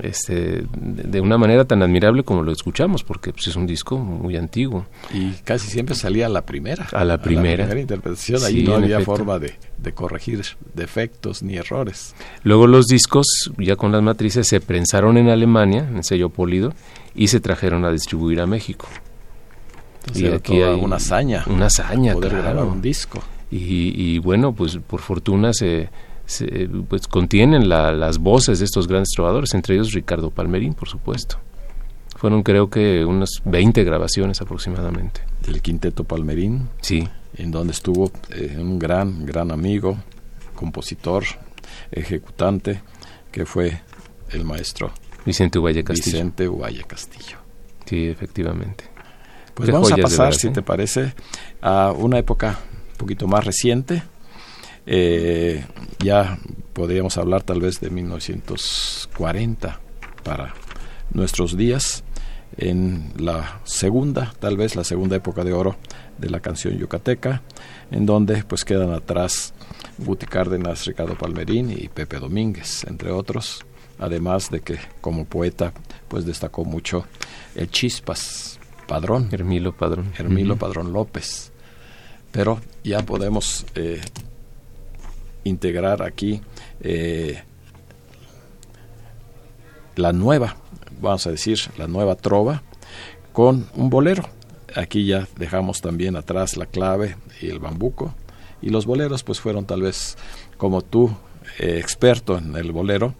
este, 0.01 0.65
de 0.75 1.21
una 1.21 1.37
manera 1.37 1.65
tan 1.65 1.81
admirable 1.81 2.23
como 2.23 2.43
lo 2.43 2.51
escuchamos, 2.51 3.03
porque 3.03 3.31
pues, 3.31 3.47
es 3.47 3.55
un 3.55 3.65
disco 3.65 3.97
muy 3.97 4.35
antiguo. 4.35 4.85
Y 5.13 5.31
casi 5.43 5.69
siempre 5.69 5.95
salía 5.95 6.25
a 6.25 6.29
la 6.29 6.45
primera. 6.45 6.87
A 6.91 7.05
la 7.05 7.21
primera. 7.21 7.63
interpretación, 7.79 8.43
ahí 8.43 8.63
no 8.63 8.75
había 8.75 8.99
forma 9.01 9.39
de, 9.39 9.55
corregir 9.93 10.43
defectos 10.73 11.41
ni 11.41 11.55
errores. 11.55 12.13
Luego 12.43 12.67
los 12.67 12.87
discos, 12.87 13.25
ya 13.57 13.75
con 13.75 13.91
las 13.91 14.03
matrices, 14.03 14.47
se 14.47 14.59
prensaron 14.59 15.17
en 15.17 15.29
Alemania, 15.29 15.87
en 15.89 16.03
sello 16.03 16.29
polido, 16.29 16.73
y 17.15 17.29
se 17.29 17.39
trajeron 17.39 17.85
a 17.85 17.91
distribuir 17.91 18.41
a 18.41 18.45
México. 18.45 18.87
y 20.13 20.27
aquí 20.27 20.61
hay 20.61 20.79
una 20.79 20.97
hazaña. 20.97 21.45
Una 21.47 21.67
hazaña, 21.67 22.13
poder 22.13 22.33
grabar 22.33 22.65
un 22.65 22.81
disco. 22.81 23.19
Y, 23.49 23.93
y 23.95 24.19
bueno, 24.19 24.53
pues 24.53 24.77
por 24.85 24.99
fortuna 24.99 25.53
se 25.53 25.89
pues 26.87 27.07
contienen 27.07 27.69
las 27.69 28.17
voces 28.17 28.59
de 28.59 28.65
estos 28.65 28.87
grandes 28.87 29.09
trovadores, 29.09 29.53
entre 29.53 29.75
ellos 29.75 29.93
Ricardo 29.93 30.29
Palmerín, 30.29 30.73
por 30.73 30.89
supuesto. 30.89 31.39
Fueron 32.17 32.43
creo 32.43 32.69
que 32.69 33.05
unas 33.05 33.41
20 33.45 33.83
grabaciones 33.83 34.41
aproximadamente. 34.41 35.21
Del 35.45 35.61
quinteto 35.61 36.03
Palmerín. 36.03 36.67
Sí. 36.81 37.07
En 37.35 37.51
donde 37.51 37.73
estuvo 37.73 38.11
eh, 38.31 38.57
un 38.57 38.79
gran, 38.79 39.25
gran 39.25 39.51
amigo, 39.51 39.97
compositor, 40.55 41.23
ejecutante, 41.91 42.81
que 43.31 43.45
fue 43.45 43.81
el 44.31 44.43
maestro 44.43 44.91
Vicente 45.27 45.59
Uvalle 45.59 45.83
Castillo. 45.83 46.15
Vicente 46.15 46.47
Uvalle 46.47 46.83
Castillo. 46.85 47.37
Sí, 47.85 48.07
efectivamente. 48.07 48.85
Pues 49.53 49.69
vamos 49.69 49.91
a 49.91 49.97
pasar, 49.97 50.33
si 50.33 50.49
te 50.51 50.61
parece, 50.61 51.13
a 51.61 51.91
una 51.91 52.17
época 52.17 52.59
un 52.91 52.97
poquito 52.97 53.27
más 53.27 53.43
reciente, 53.43 54.03
eh, 54.87 55.65
ya 56.03 56.39
podríamos 56.73 57.17
hablar 57.17 57.43
tal 57.43 57.59
vez 57.59 57.79
de 57.79 57.89
1940 57.89 59.79
para 60.23 60.53
nuestros 61.13 61.55
días, 61.55 62.03
en 62.57 63.13
la 63.17 63.59
segunda, 63.65 64.33
tal 64.39 64.57
vez 64.57 64.75
la 64.75 64.83
segunda 64.83 65.15
época 65.17 65.43
de 65.43 65.53
oro 65.53 65.75
de 66.17 66.29
la 66.29 66.39
canción 66.39 66.77
yucateca, 66.77 67.43
en 67.91 68.05
donde 68.05 68.43
pues 68.43 68.65
quedan 68.65 68.91
atrás 68.93 69.53
Guti 69.99 70.25
Cárdenas, 70.25 70.85
Ricardo 70.85 71.15
Palmerín 71.17 71.71
y 71.71 71.87
Pepe 71.89 72.17
Domínguez, 72.17 72.83
entre 72.85 73.11
otros, 73.11 73.65
además 73.99 74.49
de 74.49 74.61
que 74.61 74.79
como 75.01 75.25
poeta 75.25 75.73
pues 76.07 76.25
destacó 76.25 76.65
mucho 76.65 77.05
el 77.55 77.69
Chispas 77.69 78.59
Padrón. 78.87 79.27
Hermilo 79.31 79.73
Padrón. 79.75 80.13
Hermilo 80.17 80.55
Padrón 80.55 80.93
López. 80.93 81.51
Pero 82.31 82.59
ya 82.83 83.05
podemos 83.05 83.65
eh, 83.75 84.01
integrar 85.47 86.03
aquí 86.03 86.41
eh, 86.81 87.43
la 89.95 90.13
nueva, 90.13 90.57
vamos 91.01 91.25
a 91.27 91.31
decir, 91.31 91.59
la 91.77 91.87
nueva 91.87 92.15
trova 92.15 92.63
con 93.33 93.67
un 93.75 93.89
bolero. 93.89 94.23
Aquí 94.75 95.05
ya 95.05 95.27
dejamos 95.37 95.81
también 95.81 96.15
atrás 96.15 96.57
la 96.57 96.65
clave 96.65 97.15
y 97.41 97.49
el 97.49 97.59
bambuco. 97.59 98.13
Y 98.61 98.69
los 98.69 98.85
boleros 98.85 99.23
pues 99.23 99.39
fueron 99.39 99.65
tal 99.65 99.81
vez 99.81 100.17
como 100.57 100.81
tú, 100.81 101.15
eh, 101.59 101.77
experto 101.79 102.37
en 102.37 102.55
el 102.55 102.71
bolero, 102.71 103.15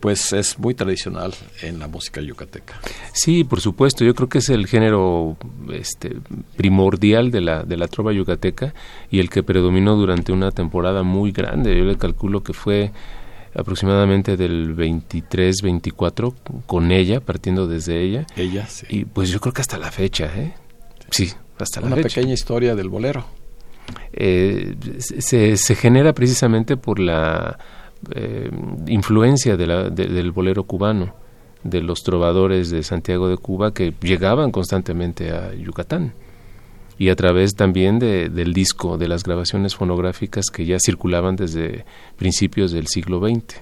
pues 0.00 0.32
es 0.32 0.58
muy 0.58 0.74
tradicional 0.74 1.34
en 1.62 1.78
la 1.78 1.88
música 1.88 2.20
yucateca. 2.20 2.80
Sí, 3.12 3.44
por 3.44 3.60
supuesto, 3.60 4.04
yo 4.04 4.14
creo 4.14 4.28
que 4.28 4.38
es 4.38 4.48
el 4.48 4.66
género 4.66 5.36
este, 5.72 6.16
primordial 6.56 7.30
de 7.30 7.40
la, 7.40 7.64
de 7.64 7.76
la 7.76 7.88
trova 7.88 8.12
yucateca 8.12 8.74
y 9.10 9.18
el 9.18 9.30
que 9.30 9.42
predominó 9.42 9.96
durante 9.96 10.32
una 10.32 10.50
temporada 10.50 11.02
muy 11.02 11.32
grande. 11.32 11.76
Yo 11.76 11.84
le 11.84 11.96
calculo 11.96 12.42
que 12.42 12.52
fue 12.52 12.92
aproximadamente 13.54 14.36
del 14.36 14.74
23, 14.74 15.56
24 15.62 16.34
con 16.66 16.92
ella, 16.92 17.20
partiendo 17.20 17.66
desde 17.66 18.00
ella. 18.02 18.26
Ella, 18.36 18.66
sí. 18.66 18.86
Y 18.88 19.04
pues 19.04 19.30
yo 19.30 19.40
creo 19.40 19.52
que 19.52 19.60
hasta 19.60 19.78
la 19.78 19.90
fecha, 19.90 20.30
¿eh? 20.36 20.54
Sí, 21.10 21.32
hasta 21.58 21.80
la 21.80 21.88
fecha. 21.88 22.00
Una 22.00 22.02
pequeña 22.02 22.34
historia 22.34 22.74
del 22.74 22.88
bolero. 22.88 23.24
Eh, 24.12 24.76
se, 24.98 25.56
se 25.56 25.74
genera 25.74 26.12
precisamente 26.12 26.76
por 26.76 26.98
la 26.98 27.58
eh, 28.14 28.50
influencia 28.86 29.56
de 29.56 29.66
la, 29.66 29.90
del 29.90 30.32
bolero 30.32 30.64
cubano, 30.64 31.14
de 31.64 31.82
los 31.82 32.02
trovadores 32.02 32.70
de 32.70 32.82
Santiago 32.82 33.28
de 33.28 33.36
Cuba 33.36 33.74
que 33.74 33.92
llegaban 34.00 34.50
constantemente 34.50 35.32
a 35.32 35.54
Yucatán 35.54 36.12
y 36.98 37.10
a 37.10 37.16
través 37.16 37.54
también 37.54 37.98
de, 37.98 38.28
del 38.28 38.52
disco, 38.52 38.98
de 38.98 39.08
las 39.08 39.22
grabaciones 39.22 39.76
fonográficas 39.76 40.46
que 40.50 40.66
ya 40.66 40.78
circulaban 40.80 41.36
desde 41.36 41.84
principios 42.16 42.72
del 42.72 42.88
siglo 42.88 43.20
XX. 43.20 43.60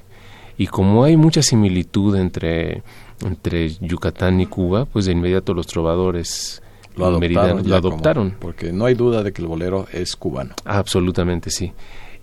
Y 0.58 0.66
como 0.68 1.04
hay 1.04 1.18
mucha 1.18 1.42
similitud 1.42 2.16
entre, 2.16 2.82
entre 3.22 3.68
Yucatán 3.80 4.40
y 4.40 4.46
Cuba, 4.46 4.86
pues 4.86 5.04
de 5.04 5.12
inmediato 5.12 5.52
los 5.52 5.66
trovadores 5.66 6.62
lo 6.96 7.06
adoptaron, 7.06 7.68
lo 7.68 7.76
adoptaron. 7.76 8.36
porque 8.38 8.72
no 8.72 8.86
hay 8.86 8.94
duda 8.94 9.22
de 9.22 9.32
que 9.34 9.42
el 9.42 9.48
bolero 9.48 9.86
es 9.92 10.16
cubano. 10.16 10.54
Absolutamente 10.64 11.50
sí. 11.50 11.72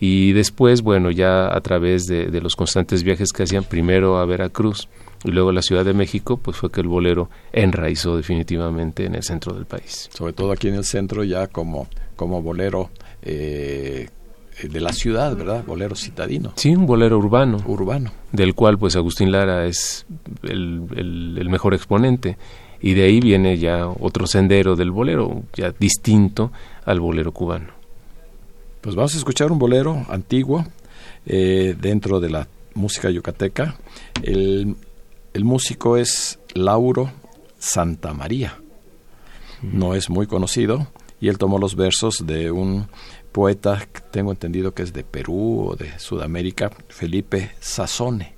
Y 0.05 0.33
después, 0.33 0.81
bueno, 0.81 1.11
ya 1.11 1.47
a 1.47 1.61
través 1.61 2.07
de, 2.07 2.41
los 2.41 2.57
constantes 2.57 3.03
viajes 3.03 3.31
que 3.31 3.43
hacían 3.43 3.63
primero 3.63 4.17
a 4.17 4.25
Veracruz 4.25 4.89
y 5.23 5.31
luego 5.31 5.51
a 5.51 5.53
la 5.53 5.61
Ciudad 5.61 5.85
de 5.85 5.93
México, 5.93 6.35
pues 6.35 6.57
fue 6.57 6.69
que 6.69 6.81
el 6.81 6.89
bolero 6.89 7.29
enraizó 7.53 8.17
definitivamente 8.17 9.05
en 9.05 9.15
el 9.15 9.23
centro 9.23 9.53
del 9.53 9.65
país. 9.65 10.09
Sobre 10.13 10.33
todo 10.33 10.51
aquí 10.51 10.67
en 10.67 10.75
el 10.75 10.83
centro 10.83 11.23
ya 11.23 11.47
como, 11.47 11.87
como 12.17 12.41
bolero 12.41 12.89
eh, 13.21 14.09
de 14.61 14.81
la 14.81 14.91
ciudad, 14.91 15.37
¿verdad? 15.37 15.63
Bolero 15.65 15.95
citadino. 15.95 16.51
Sí, 16.57 16.75
un 16.75 16.85
bolero 16.85 17.17
urbano. 17.17 17.63
Urbano. 17.65 18.11
Del 18.33 18.55
cual 18.55 18.77
pues 18.77 18.97
Agustín 18.97 19.31
Lara 19.31 19.67
es 19.67 20.05
el, 20.41 20.83
el 20.97 21.49
mejor 21.49 21.75
exponente. 21.75 22.37
Y 22.81 22.93
de 22.93 23.05
ahí 23.05 23.21
viene 23.21 23.57
ya 23.57 23.87
otro 23.87 24.27
sendero 24.27 24.75
del 24.75 24.91
bolero, 24.91 25.43
ya 25.53 25.71
distinto 25.71 26.51
al 26.83 26.99
bolero 26.99 27.31
cubano. 27.31 27.82
Pues 28.83 28.97
vamos 28.97 29.15
a 29.15 29.17
escuchar 29.17 29.49
un 29.49 29.59
bolero 29.59 30.05
antiguo 30.09 30.65
eh, 31.25 31.73
dentro 31.79 32.19
de 32.19 32.29
la 32.29 32.49
música 32.73 33.09
yucateca. 33.09 33.77
El, 34.21 34.75
músico 35.41 35.95
es 35.95 36.37
Lauro 36.53 37.09
Santa 37.57 38.13
María. 38.13 38.59
No 39.61 39.95
es 39.95 40.09
muy 40.09 40.27
conocido 40.27 40.87
y 41.21 41.29
él 41.29 41.37
tomó 41.37 41.59
los 41.59 41.77
versos 41.77 42.25
de 42.27 42.51
un 42.51 42.89
poeta 43.31 43.87
tengo 44.11 44.31
entendido 44.31 44.73
que 44.73 44.83
es 44.83 44.91
de 44.91 45.05
Perú 45.05 45.69
o 45.69 45.75
de 45.77 45.97
Sudamérica, 45.97 46.69
Felipe 46.89 47.51
Sazone. 47.61 48.35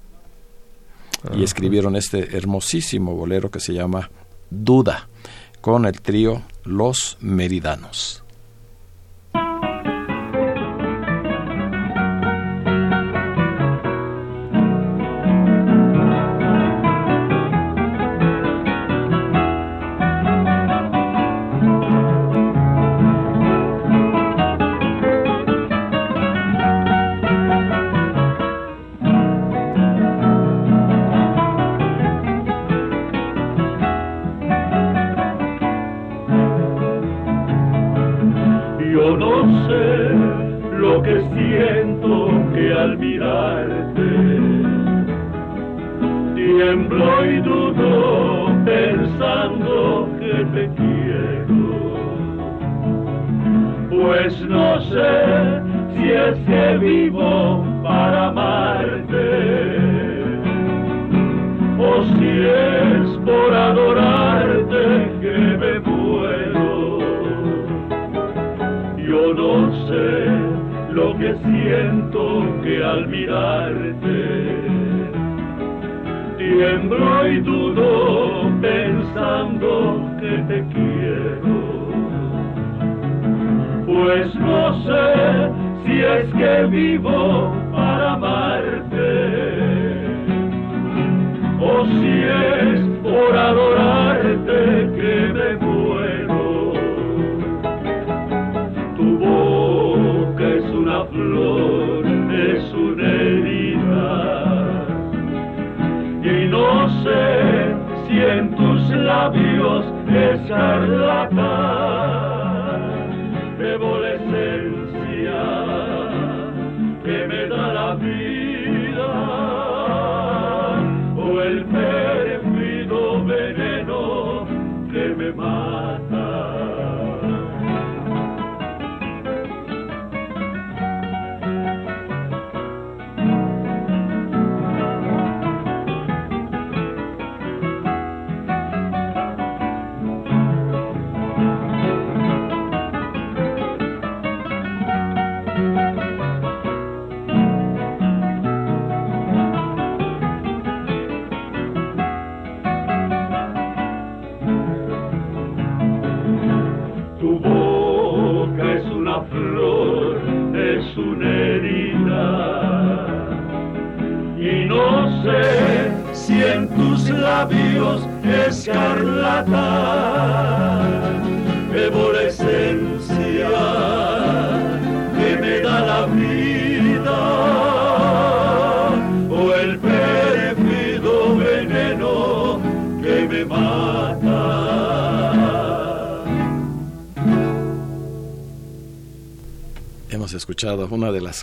Y 1.35 1.43
escribieron 1.43 1.95
este 1.95 2.37
hermosísimo 2.37 3.15
bolero 3.15 3.49
que 3.49 3.59
se 3.59 3.73
llama 3.73 4.11
Duda, 4.51 5.09
con 5.59 5.87
el 5.87 6.01
trío 6.01 6.43
Los 6.63 7.17
Meridanos. 7.19 8.24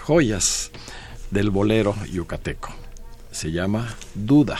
Joyas 0.03 0.72
del 1.30 1.50
bolero 1.50 1.94
yucateco. 2.11 2.70
Se 3.30 3.53
llama 3.53 3.94
Duda. 4.14 4.59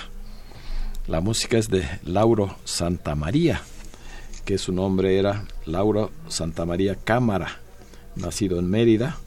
La 1.09 1.20
música 1.20 1.59
es 1.59 1.68
de 1.68 1.84
Lauro 2.05 2.57
Santamaría, 2.64 3.61
que 4.45 4.57
su 4.57 4.72
nombre 4.72 5.18
era 5.18 5.45
Lauro 5.66 6.12
Santamaría 6.28 6.95
Cámara, 6.95 7.59
nacido 8.14 8.61
en 8.61 8.70
Mérida, 8.70 9.18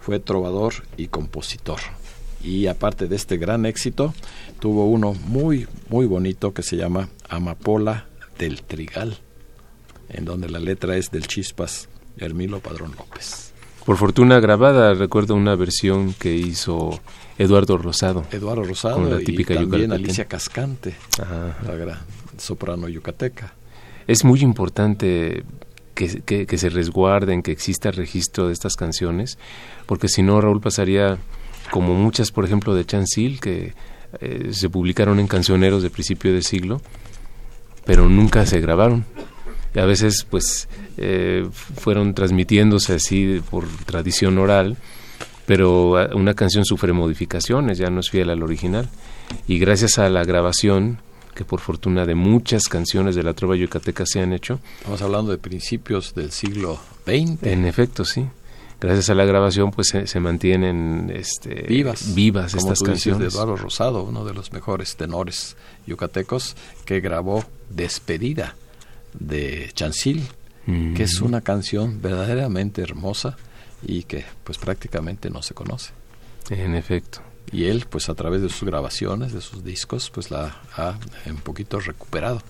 fue 0.00 0.20
trovador 0.20 0.74
y 0.96 1.08
compositor. 1.08 1.80
Y 2.40 2.68
aparte 2.68 3.08
de 3.08 3.16
este 3.16 3.36
gran 3.36 3.66
éxito, 3.66 4.14
tuvo 4.60 4.86
uno 4.86 5.14
muy, 5.26 5.66
muy 5.88 6.06
bonito 6.06 6.54
que 6.54 6.62
se 6.62 6.76
llama 6.76 7.08
Amapola 7.28 8.06
del 8.38 8.62
Trigal, 8.62 9.18
en 10.08 10.24
donde 10.24 10.48
la 10.48 10.60
letra 10.60 10.96
es 10.96 11.10
del 11.10 11.26
Chispas 11.26 11.88
Hermilo 12.16 12.60
Padrón 12.60 12.94
López. 12.96 13.47
Por 13.88 13.96
fortuna 13.96 14.38
grabada, 14.38 14.92
recuerdo 14.92 15.34
una 15.34 15.54
versión 15.54 16.12
que 16.12 16.36
hizo 16.36 17.00
Eduardo 17.38 17.78
Rosado. 17.78 18.26
Eduardo 18.30 18.62
Rosado 18.64 18.96
Con 18.96 19.08
la 19.08 19.16
típica 19.16 19.54
y 19.54 19.60
también 19.60 19.84
yucateca. 19.84 19.94
Alicia 20.04 20.24
Cascante, 20.26 20.94
Ajá. 21.18 21.56
la 21.66 21.74
gran 21.74 21.98
soprano 22.36 22.86
yucateca. 22.90 23.54
Es 24.06 24.26
muy 24.26 24.42
importante 24.42 25.42
que, 25.94 26.20
que- 26.20 26.44
que 26.46 26.58
se 26.58 26.68
resguarden, 26.68 27.42
que 27.42 27.50
exista 27.50 27.90
registro 27.90 28.48
de 28.48 28.52
estas 28.52 28.76
canciones, 28.76 29.38
porque 29.86 30.08
si 30.08 30.22
no, 30.22 30.38
Raúl 30.42 30.60
pasaría 30.60 31.16
como 31.70 31.94
muchas, 31.94 32.30
por 32.30 32.44
ejemplo, 32.44 32.74
de 32.74 32.84
Chancil, 32.84 33.40
que 33.40 33.72
eh, 34.20 34.48
se 34.52 34.68
publicaron 34.68 35.18
en 35.18 35.28
cancioneros 35.28 35.82
de 35.82 35.88
principio 35.88 36.34
de 36.34 36.42
siglo, 36.42 36.82
pero 37.86 38.06
nunca 38.06 38.44
se 38.44 38.60
grabaron. 38.60 39.06
A 39.78 39.86
veces, 39.86 40.26
pues, 40.28 40.68
eh, 40.96 41.48
fueron 41.52 42.14
transmitiéndose 42.14 42.94
así 42.94 43.40
por 43.50 43.66
tradición 43.86 44.38
oral, 44.38 44.76
pero 45.46 45.96
ah, 45.96 46.10
una 46.14 46.34
canción 46.34 46.64
sufre 46.64 46.92
modificaciones, 46.92 47.78
ya 47.78 47.90
no 47.90 48.00
es 48.00 48.10
fiel 48.10 48.30
al 48.30 48.42
original. 48.42 48.88
Y 49.46 49.58
gracias 49.58 49.98
a 49.98 50.08
la 50.08 50.24
grabación, 50.24 50.98
que 51.34 51.44
por 51.44 51.60
fortuna 51.60 52.06
de 52.06 52.14
muchas 52.14 52.64
canciones 52.64 53.14
de 53.14 53.22
la 53.22 53.34
trova 53.34 53.56
yucateca 53.56 54.04
se 54.06 54.20
han 54.20 54.32
hecho, 54.32 54.60
Estamos 54.78 55.02
hablando 55.02 55.30
de 55.30 55.38
principios 55.38 56.14
del 56.14 56.32
siglo 56.32 56.78
XX. 57.06 57.42
en 57.44 57.64
efecto, 57.64 58.04
sí. 58.04 58.26
Gracias 58.80 59.10
a 59.10 59.14
la 59.14 59.24
grabación, 59.24 59.72
pues 59.72 59.88
se, 59.88 60.06
se 60.06 60.20
mantienen 60.20 61.10
este, 61.12 61.64
vivas, 61.68 62.14
vivas 62.14 62.54
como 62.54 62.72
estas 62.72 62.78
tú 62.78 62.84
dices, 62.84 63.04
de 63.04 63.10
canciones. 63.10 63.34
Eduardo 63.34 63.56
Rosado, 63.56 64.02
uno 64.04 64.24
de 64.24 64.34
los 64.34 64.52
mejores 64.52 64.96
tenores 64.96 65.56
yucatecos 65.86 66.56
que 66.84 67.00
grabó 67.00 67.44
Despedida 67.70 68.54
de 69.18 69.70
Chancil, 69.74 70.26
Mm. 70.66 70.94
que 70.94 71.04
es 71.04 71.20
una 71.22 71.40
canción 71.40 72.02
verdaderamente 72.02 72.82
hermosa 72.82 73.36
y 73.82 74.02
que 74.02 74.24
pues 74.44 74.58
prácticamente 74.58 75.30
no 75.30 75.40
se 75.42 75.54
conoce. 75.54 75.92
En 76.50 76.74
efecto. 76.74 77.20
Y 77.50 77.64
él 77.64 77.86
pues 77.88 78.10
a 78.10 78.14
través 78.14 78.42
de 78.42 78.50
sus 78.50 78.68
grabaciones, 78.68 79.32
de 79.32 79.40
sus 79.40 79.64
discos, 79.64 80.10
pues 80.10 80.30
la 80.30 80.60
ha 80.76 80.98
un 81.26 81.36
poquito 81.38 81.80
recuperado. 81.80 82.42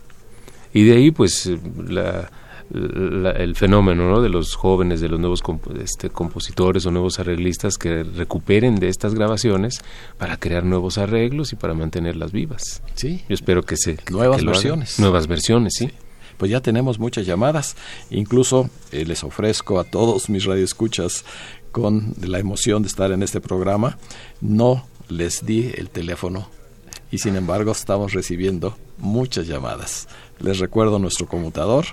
Y 0.74 0.84
de 0.84 0.96
ahí, 0.96 1.10
pues, 1.12 1.46
eh, 1.46 1.58
la- 1.86 2.28
la- 2.70 3.30
el 3.30 3.54
fenómeno 3.54 4.10
¿no? 4.10 4.20
de 4.20 4.28
los 4.28 4.54
jóvenes, 4.54 5.00
de 5.00 5.08
los 5.08 5.18
nuevos 5.20 5.42
comp- 5.42 5.80
este, 5.80 6.10
compositores 6.10 6.84
o 6.86 6.90
nuevos 6.90 7.18
arreglistas 7.20 7.78
que 7.78 8.02
recuperen 8.02 8.74
de 8.76 8.88
estas 8.88 9.14
grabaciones 9.14 9.80
para 10.18 10.36
crear 10.38 10.64
nuevos 10.64 10.98
arreglos 10.98 11.52
y 11.52 11.56
para 11.56 11.72
mantenerlas 11.74 12.32
vivas. 12.32 12.82
Sí, 12.96 13.22
Yo 13.28 13.34
espero 13.34 13.62
que 13.62 13.76
se... 13.76 13.96
Nuevas 14.10 14.40
que 14.40 14.46
versiones. 14.46 14.98
Nuevas 14.98 15.26
versiones, 15.28 15.74
sí. 15.78 15.90
Pues 16.38 16.50
ya 16.50 16.62
tenemos 16.62 16.98
muchas 16.98 17.26
llamadas. 17.26 17.76
Incluso 18.10 18.70
eh, 18.92 19.04
les 19.04 19.22
ofrezco 19.24 19.78
a 19.78 19.84
todos 19.84 20.30
mis 20.30 20.46
radioescuchas 20.46 21.26
con 21.72 22.14
la 22.22 22.38
emoción 22.38 22.80
de 22.82 22.88
estar 22.88 23.12
en 23.12 23.22
este 23.22 23.42
programa. 23.42 23.98
No 24.40 24.86
les 25.08 25.44
di 25.44 25.70
el 25.76 25.90
teléfono 25.90 26.48
y 27.10 27.18
sin 27.18 27.36
embargo 27.36 27.72
estamos 27.72 28.14
recibiendo 28.14 28.76
muchas 28.98 29.46
llamadas. 29.46 30.08
Les 30.38 30.58
recuerdo 30.58 30.98
nuestro 30.98 31.26
conmutador 31.26 31.86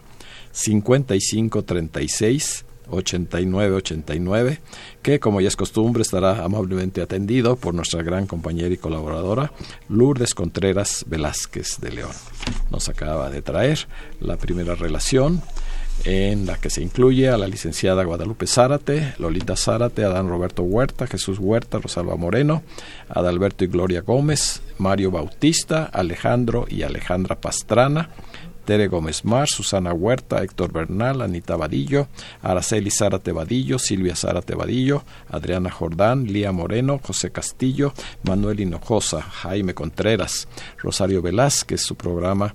5536 0.52 2.66
8989 2.90 4.62
que 5.02 5.20
como 5.20 5.42
ya 5.42 5.48
es 5.48 5.56
costumbre 5.56 6.02
estará 6.02 6.44
amablemente 6.44 7.02
atendido 7.02 7.56
por 7.56 7.74
nuestra 7.74 8.04
gran 8.04 8.28
compañera 8.28 8.74
y 8.74 8.78
colaboradora 8.78 9.52
Lourdes 9.90 10.34
Contreras 10.34 11.06
Velázquez 11.08 11.80
de 11.80 11.92
León. 11.92 12.12
Nos 12.72 12.90
acaba 12.90 13.30
de 13.30 13.42
traer 13.42 13.88
la 14.20 14.38
primera 14.38 14.76
relación 14.76 15.42
en 16.04 16.46
la 16.46 16.58
que 16.58 16.70
se 16.70 16.82
incluye 16.82 17.30
a 17.30 17.38
la 17.38 17.48
licenciada 17.48 18.04
Guadalupe 18.04 18.48
Zárate, 18.48 19.14
Lolita 19.18 19.56
Zárate, 19.56 20.04
Adán 20.04 20.28
Roberto 20.28 20.64
Huerta, 20.64 21.08
Jesús 21.08 21.40
Huerta, 21.40 21.80
Rosalba 21.80 22.16
Moreno, 22.16 22.64
Adalberto 23.10 23.64
y 23.64 23.68
Gloria 23.68 24.02
Gómez, 24.02 24.62
Mario 24.78 25.12
Bautista, 25.12 25.86
Alejandro 25.86 26.66
y 26.70 26.84
Alejandra 26.84 27.40
Pastrana, 27.40 28.10
Tere 28.66 28.88
Gómez 28.88 29.24
Mar, 29.24 29.48
Susana 29.48 29.94
Huerta, 29.94 30.44
Héctor 30.44 30.74
Bernal, 30.74 31.22
Anita 31.22 31.56
Vadillo, 31.56 32.08
Araceli 32.42 32.90
Zárate 32.90 33.32
Vadillo, 33.32 33.80
Silvia 33.80 34.16
Zárate 34.16 34.56
Vadillo, 34.56 35.04
Adriana 35.30 35.70
Jordán, 35.70 36.26
Lía 36.26 36.52
Moreno, 36.52 37.00
José 37.02 37.32
Castillo, 37.32 37.94
Manuel 38.24 38.60
Hinojosa, 38.60 39.22
Jaime 39.22 39.74
Contreras, 39.74 40.48
Rosario 40.78 41.22
Velázquez, 41.22 41.82
su 41.82 41.96
programa 41.96 42.54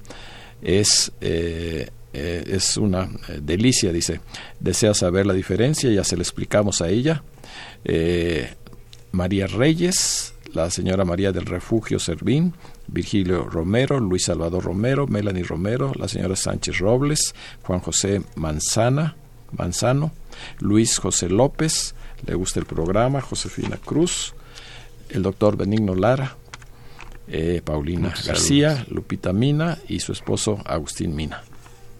es... 0.60 1.12
Eh, 1.20 1.88
eh, 2.12 2.42
es 2.56 2.76
una 2.76 3.08
eh, 3.28 3.38
delicia, 3.40 3.92
dice. 3.92 4.20
Desea 4.58 4.94
saber 4.94 5.26
la 5.26 5.32
diferencia, 5.32 5.88
ya 5.92 6.02
se 6.02 6.16
le 6.16 6.22
explicamos 6.22 6.82
a 6.82 6.88
ella. 6.88 7.22
María 9.12 9.46
Reyes, 9.46 10.34
la 10.52 10.70
señora 10.70 11.04
María 11.04 11.30
del 11.30 11.46
Refugio 11.46 12.00
Servín, 12.00 12.54
Virgilio 12.92 13.44
Romero, 13.44 14.00
Luis 14.00 14.24
Salvador 14.24 14.64
Romero, 14.64 15.06
Melanie 15.06 15.44
Romero, 15.44 15.92
la 15.96 16.08
señora 16.08 16.36
Sánchez 16.36 16.78
Robles, 16.78 17.34
Juan 17.62 17.80
José 17.80 18.22
Manzana, 18.36 19.16
Manzano, 19.52 20.12
Luis 20.58 20.98
José 20.98 21.28
López, 21.28 21.94
le 22.26 22.34
gusta 22.34 22.60
el 22.60 22.66
programa, 22.66 23.20
Josefina 23.20 23.76
Cruz, 23.76 24.34
el 25.08 25.22
doctor 25.22 25.56
Benigno 25.56 25.94
Lara, 25.94 26.36
eh, 27.28 27.62
Paulina 27.64 28.12
García, 28.26 28.84
Lupita 28.88 29.32
Mina 29.32 29.78
y 29.88 30.00
su 30.00 30.12
esposo 30.12 30.58
Agustín 30.64 31.14
Mina. 31.14 31.42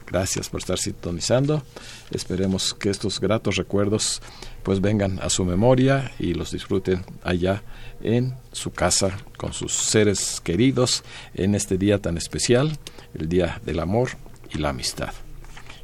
Gracias 0.06 0.48
por 0.48 0.60
estar 0.60 0.76
sintonizando. 0.76 1.62
Esperemos 2.10 2.74
que 2.74 2.90
estos 2.90 3.20
gratos 3.20 3.54
recuerdos 3.54 4.20
pues 4.62 4.80
vengan 4.80 5.18
a 5.20 5.30
su 5.30 5.44
memoria 5.44 6.12
y 6.18 6.34
los 6.34 6.52
disfruten 6.52 7.04
allá 7.22 7.62
en 8.02 8.34
su 8.52 8.70
casa 8.72 9.18
con 9.36 9.52
sus 9.52 9.72
seres 9.72 10.40
queridos 10.42 11.02
en 11.34 11.54
este 11.54 11.78
día 11.78 12.00
tan 12.00 12.16
especial, 12.16 12.78
el 13.14 13.28
día 13.28 13.60
del 13.64 13.80
amor 13.80 14.10
y 14.52 14.58
la 14.58 14.70
amistad. 14.70 15.12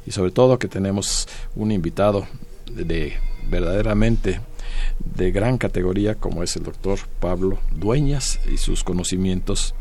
Y 0.05 0.11
sobre 0.11 0.31
todo 0.31 0.59
que 0.59 0.67
tenemos 0.67 1.27
un 1.55 1.71
invitado 1.71 2.27
de, 2.71 3.17
verdaderamente 3.49 4.39
de 5.15 5.31
gran 5.31 5.57
categoría 5.57 6.15
como 6.15 6.43
es 6.43 6.55
el 6.55 6.63
doctor 6.63 6.99
Pablo 7.19 7.59
Dueñas 7.75 8.39
y 8.51 8.57
sus 8.57 8.83
conocimientos 8.83 9.73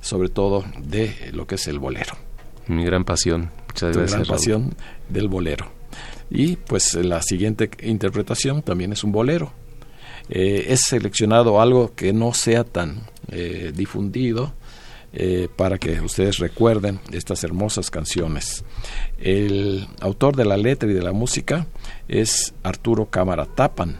sobre 0.00 0.28
todo 0.28 0.64
de 0.78 1.30
lo 1.32 1.46
que 1.46 1.56
es 1.56 1.66
el 1.66 1.78
bolero. 1.78 2.14
Mi 2.66 2.84
gran 2.84 3.04
pasión. 3.04 3.50
Muchas 3.68 3.96
gracias. 3.96 4.12
gran 4.12 4.26
pasión 4.26 4.74
del 5.08 5.28
bolero. 5.28 5.79
Y 6.30 6.56
pues 6.56 6.94
la 6.94 7.22
siguiente 7.22 7.70
interpretación 7.82 8.62
también 8.62 8.92
es 8.92 9.02
un 9.02 9.12
bolero. 9.12 9.52
Eh, 10.28 10.66
es 10.68 10.82
seleccionado 10.82 11.60
algo 11.60 11.92
que 11.94 12.12
no 12.12 12.32
sea 12.32 12.62
tan 12.62 13.02
eh, 13.32 13.72
difundido 13.74 14.52
eh, 15.12 15.48
para 15.56 15.76
que 15.76 16.00
ustedes 16.00 16.38
recuerden 16.38 17.00
estas 17.10 17.42
hermosas 17.42 17.90
canciones. 17.90 18.64
El 19.18 19.88
autor 20.00 20.36
de 20.36 20.44
la 20.44 20.56
letra 20.56 20.88
y 20.88 20.94
de 20.94 21.02
la 21.02 21.12
música 21.12 21.66
es 22.06 22.54
Arturo 22.62 23.06
Cámara 23.10 23.46
Tapan 23.46 23.98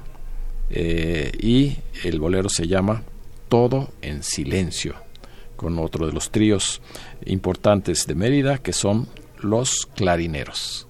y 0.73 1.79
el 2.05 2.21
bolero 2.21 2.49
se 2.49 2.69
llama 2.69 3.03
Todo 3.49 3.89
en 4.03 4.23
Silencio, 4.23 4.95
con 5.57 5.81
otro 5.81 6.07
de 6.07 6.13
los 6.13 6.31
tríos 6.31 6.81
importantes 7.27 8.07
de 8.07 8.15
Mérida 8.15 8.59
que 8.59 8.73
son 8.73 9.09
los 9.41 9.89
clarineros. 9.97 10.87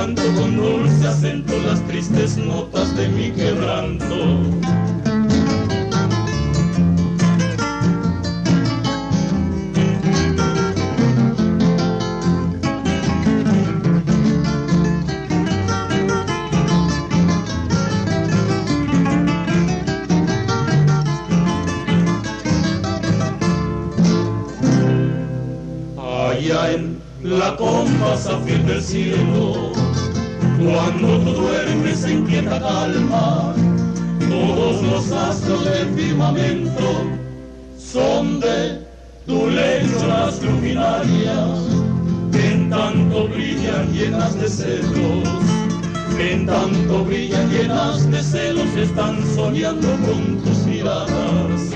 Canto 0.00 0.22
con 0.34 0.56
dulce 0.56 1.06
acento 1.06 1.52
las 1.66 1.86
tristes 1.86 2.38
notas 2.38 2.96
de 2.96 3.06
mi. 3.08 3.30
Llenas 47.70 48.10
de 48.10 48.22
celos, 48.22 48.76
están 48.76 49.16
soñando 49.34 49.88
con 50.06 50.38
tus 50.42 50.58
miradas 50.66 51.70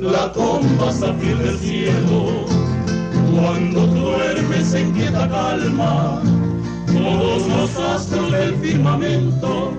la 0.00 0.32
comba 0.32 0.92
zafir 0.92 1.36
del 1.38 1.58
cielo. 1.58 2.63
Cuando 3.34 3.86
duermes 3.88 4.74
en 4.74 4.92
quieta 4.92 5.28
calma, 5.28 6.22
todos 6.86 7.48
los 7.48 7.76
astros 7.76 8.30
del 8.30 8.54
firmamento 8.58 9.72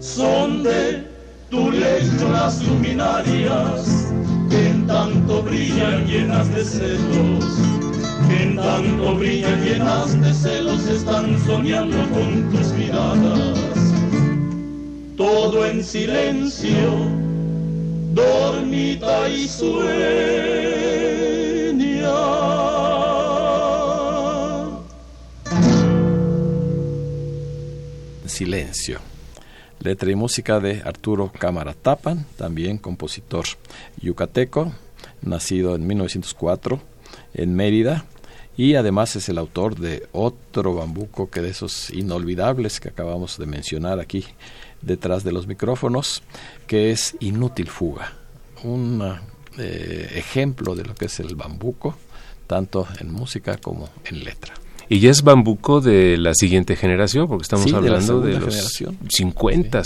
son 0.00 0.64
de 0.64 1.04
tu 1.48 1.70
lecho 1.70 2.28
las 2.32 2.60
luminarias 2.66 4.12
que 4.50 4.70
en 4.70 4.86
tanto 4.88 5.42
brillan 5.44 6.06
llenas 6.06 6.52
de 6.52 6.64
celos, 6.64 7.44
que 8.28 8.42
en 8.42 8.56
tanto 8.56 9.14
brillan 9.14 9.64
llenas 9.64 10.20
de 10.20 10.34
celos 10.34 10.84
están 10.88 11.38
soñando 11.46 11.98
con 12.10 12.50
tus 12.50 12.72
miradas. 12.72 13.58
Todo 15.16 15.66
en 15.66 15.84
silencio 15.84 17.06
dormita 18.12 19.28
y 19.28 19.46
sueña. 19.46 20.97
Silencio. 28.38 29.00
Letra 29.80 30.12
y 30.12 30.14
música 30.14 30.60
de 30.60 30.80
Arturo 30.84 31.32
Cámara 31.36 31.74
Tapan, 31.74 32.24
también 32.36 32.78
compositor 32.78 33.46
yucateco, 34.00 34.72
nacido 35.22 35.74
en 35.74 35.84
1904 35.84 36.80
en 37.34 37.56
Mérida 37.56 38.04
y 38.56 38.76
además 38.76 39.16
es 39.16 39.28
el 39.28 39.38
autor 39.38 39.74
de 39.74 40.06
otro 40.12 40.76
bambuco 40.76 41.28
que 41.28 41.40
de 41.40 41.48
esos 41.48 41.90
inolvidables 41.90 42.78
que 42.78 42.90
acabamos 42.90 43.38
de 43.38 43.46
mencionar 43.46 43.98
aquí 43.98 44.24
detrás 44.82 45.24
de 45.24 45.32
los 45.32 45.48
micrófonos, 45.48 46.22
que 46.68 46.92
es 46.92 47.16
Inútil 47.18 47.66
Fuga, 47.66 48.12
un 48.62 49.02
eh, 49.58 50.12
ejemplo 50.14 50.76
de 50.76 50.84
lo 50.84 50.94
que 50.94 51.06
es 51.06 51.18
el 51.18 51.34
bambuco, 51.34 51.96
tanto 52.46 52.86
en 53.00 53.12
música 53.12 53.56
como 53.56 53.88
en 54.04 54.22
letra. 54.22 54.54
Y 54.88 55.00
ya 55.00 55.10
es 55.10 55.22
bambuco 55.22 55.80
de 55.80 56.16
la 56.16 56.32
siguiente 56.34 56.74
generación, 56.76 57.28
porque 57.28 57.42
estamos 57.42 57.72
hablando 57.72 58.20
de, 58.20 58.40
los 58.40 58.82
50, 59.08 59.82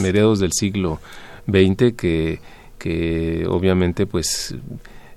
mediados 0.00 0.40
del 0.40 0.52
siglo 0.52 1.00
XX, 1.46 1.92
que, 1.96 2.40
que 2.78 3.46
obviamente 3.48 4.06
pues 4.06 4.56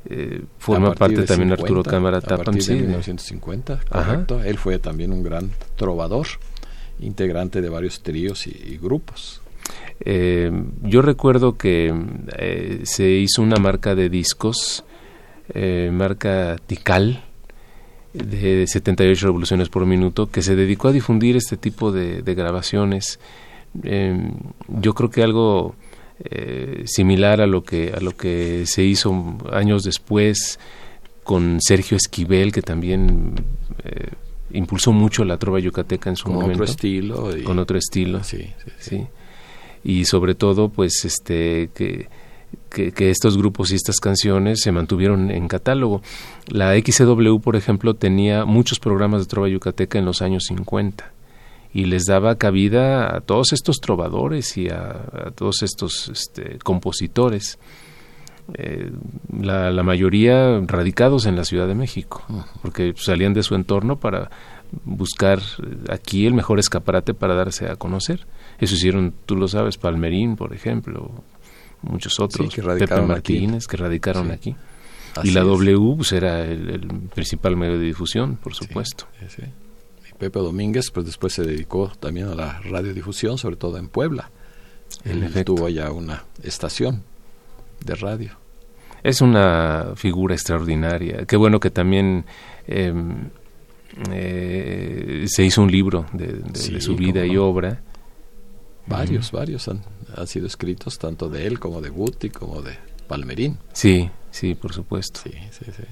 eh, 0.06 0.44
forma 0.58 0.94
parte 0.94 1.24
también 1.24 1.52
Arturo 1.52 1.84
Cámara 1.84 2.22
Tapan. 2.22 2.56
A 2.56 2.58
1950, 2.58 3.82
correcto. 3.90 4.44
Él 4.44 4.58
fue 4.58 4.80
también 4.80 5.12
un 5.14 5.24
gran 5.24 5.52
trovador, 5.76 6.28
integrante 7.00 7.62
de 7.62 7.70
varios 7.70 8.02
tríos 8.02 8.48
y, 8.48 8.78
grupos. 8.82 9.42
Eh, 10.00 10.52
yo 10.82 11.02
recuerdo 11.02 11.58
que 11.58 11.94
eh, 12.38 12.82
se 12.84 13.10
hizo 13.10 13.42
una 13.42 13.58
marca 13.58 13.94
de 13.94 14.10
discos, 14.10 14.84
marca 15.92 16.56
Tical, 16.66 17.24
de 18.14 18.68
78 18.68 19.26
revoluciones 19.26 19.70
por 19.70 19.86
minuto, 19.86 20.30
que 20.30 20.42
se 20.42 20.56
dedicó 20.56 20.90
a 20.90 20.92
difundir 20.92 21.36
este 21.38 21.58
tipo 21.58 21.92
de, 21.92 22.22
de 22.22 22.36
grabaciones. 22.36 23.20
yo 23.74 24.94
creo 24.94 25.10
que 25.10 25.24
algo 25.24 25.76
eh, 26.24 26.84
similar 26.86 27.42
a 27.42 27.48
lo 27.48 27.64
que 27.64 27.94
a 27.98 28.00
lo 28.00 28.16
que 28.16 28.66
se 28.68 28.84
hizo 28.84 29.38
años 29.52 29.84
después 29.84 30.60
con 31.24 31.60
Sergio 31.62 31.98
Esquivel 31.98 32.52
que 32.52 32.62
también 32.62 33.34
eh, 33.84 34.10
impulsó 34.52 34.92
mucho 34.92 35.26
la 35.26 35.38
trova 35.38 35.60
yucateca 35.60 36.12
en 36.12 36.18
su 36.18 36.30
momento 36.30 36.46
con 36.46 36.62
otro 36.62 36.66
estilo 36.66 37.30
con 37.44 37.58
otro 37.58 37.78
estilo 37.80 38.24
sí, 38.24 38.52
sí, 38.78 39.08
y 39.84 40.06
sobre 40.06 40.36
todo 40.36 40.70
pues 40.70 41.06
este 41.06 41.72
que, 41.74 42.08
que, 42.72 43.10
estos 43.10 43.38
grupos 43.38 43.72
y 43.72 43.76
estas 43.76 44.00
canciones 44.00 44.62
se 44.62 44.72
mantuvieron 44.72 45.30
en 45.30 45.48
catálogo 45.48 46.02
la 46.48 46.74
XCW 46.80 47.40
por 47.40 47.56
ejemplo 47.56 47.94
tenía 47.94 48.46
muchos 48.46 48.80
programas 48.80 49.22
de 49.22 49.28
trova 49.28 49.50
yucateca 49.50 50.00
en 50.00 50.06
los 50.06 50.22
años 50.22 50.46
50 50.46 51.12
y 51.74 51.86
les 51.86 52.06
daba 52.06 52.36
cabida 52.36 53.16
a 53.16 53.22
todos 53.22 53.54
estos 53.54 53.80
trovadores 53.80 54.58
y 54.58 54.70
a, 54.70 55.32
todos 55.36 55.64
estos 55.64 56.10
este, 56.10 56.60
compositores, 56.60 57.60
eh, 58.56 58.92
la, 59.32 59.84
mayoría 59.84 60.60
radicados 60.66 61.26
en 61.26 61.36
la 61.36 61.46
Ciudad 61.46 61.68
de 61.68 61.76
México, 61.76 62.24
porque 62.62 62.94
salían 62.98 63.34
de 63.34 63.44
su 63.44 63.56
entorno 63.56 64.00
para 64.00 64.30
buscar 64.84 65.40
aquí 65.90 66.26
el 66.26 66.34
mejor 66.34 66.60
escaparate 66.60 67.14
para 67.14 67.36
darse 67.36 67.70
a 67.70 67.76
conocer. 67.76 68.28
Eso 68.60 68.76
hicieron, 68.76 69.14
tú 69.26 69.36
lo 69.36 69.48
sabes, 69.48 69.78
Palmerín, 69.78 70.36
por 70.36 70.54
ejemplo, 70.54 71.24
muchos 71.82 72.20
otros, 72.20 72.54
Pepe 72.56 73.02
Martínez, 73.02 73.68
que 73.68 73.78
radicaron 73.78 74.32
aquí. 74.32 74.56
y 75.24 75.32
la 75.32 75.42
W 75.42 75.96
pues, 75.98 76.12
era 76.12 76.46
el, 76.46 76.88
principal 77.14 77.56
medio 77.58 77.78
de 77.78 77.86
difusión, 77.86 78.38
por 78.38 78.54
supuesto. 78.54 79.08
Pepe 80.18 80.40
Domínguez, 80.40 80.92
pues 80.92 81.06
después 81.06 81.34
se 81.34 81.44
dedicó 81.44 81.92
también 82.00 82.28
a 82.28 82.36
la 82.36 82.60
radiodifusión, 82.62 83.40
sobre 83.40 83.56
todo 83.56 83.78
en 83.78 83.88
Puebla. 83.88 84.30
Él 85.04 85.44
tuvo 85.46 85.66
allá 85.66 85.92
una 85.92 86.26
estación 86.44 87.04
de 87.84 87.96
radio. 87.96 88.32
Es 89.04 89.22
una 89.22 89.94
figura 89.96 90.36
extraordinaria. 90.36 91.26
Qué 91.26 91.36
bueno 91.38 91.60
que 91.60 91.72
también 91.72 92.26
em, 92.68 93.30
eh, 94.12 95.26
se 95.28 95.44
hizo 95.44 95.62
un 95.64 95.72
libro 95.72 96.06
de, 96.14 96.82
su 96.82 96.96
vida 96.96 97.26
y 97.26 97.38
obra. 97.38 97.82
Varios, 98.86 99.32
varios 99.32 99.68
han, 99.68 99.82
han, 100.16 100.28
sido 100.28 100.48
escritos, 100.48 101.00
tanto 101.00 101.30
de 101.30 101.48
él 101.48 101.60
como 101.60 101.82
de 101.82 101.90
Guti, 101.90 102.30
como 102.30 102.62
de 102.62 102.78
Palmerín. 103.08 103.58
Sí, 103.74 104.10
sí, 104.32 104.56
por 104.56 104.74
supuesto. 104.74 105.20
Sí, 105.24 105.32
sí, 105.52 105.66
sí. 105.66 105.84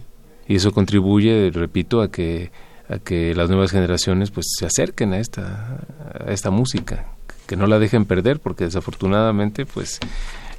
Y 0.47 0.55
eso 0.55 0.71
contribuye, 0.71 1.51
repito, 1.51 2.01
a 2.01 2.11
que 2.11 2.51
a 2.89 2.97
que 2.97 3.35
las 3.35 3.49
nuevas 3.49 3.71
generaciones 3.71 4.31
pues 4.31 4.47
se 4.57 4.65
acerquen 4.65 5.13
a 5.13 5.19
esta 5.19 5.85
a 6.25 6.31
esta 6.31 6.49
música 6.49 7.13
que 7.47 7.55
no 7.55 7.67
la 7.67 7.79
dejen 7.79 8.05
perder 8.05 8.39
porque 8.39 8.65
desafortunadamente 8.65 9.65
pues 9.65 9.99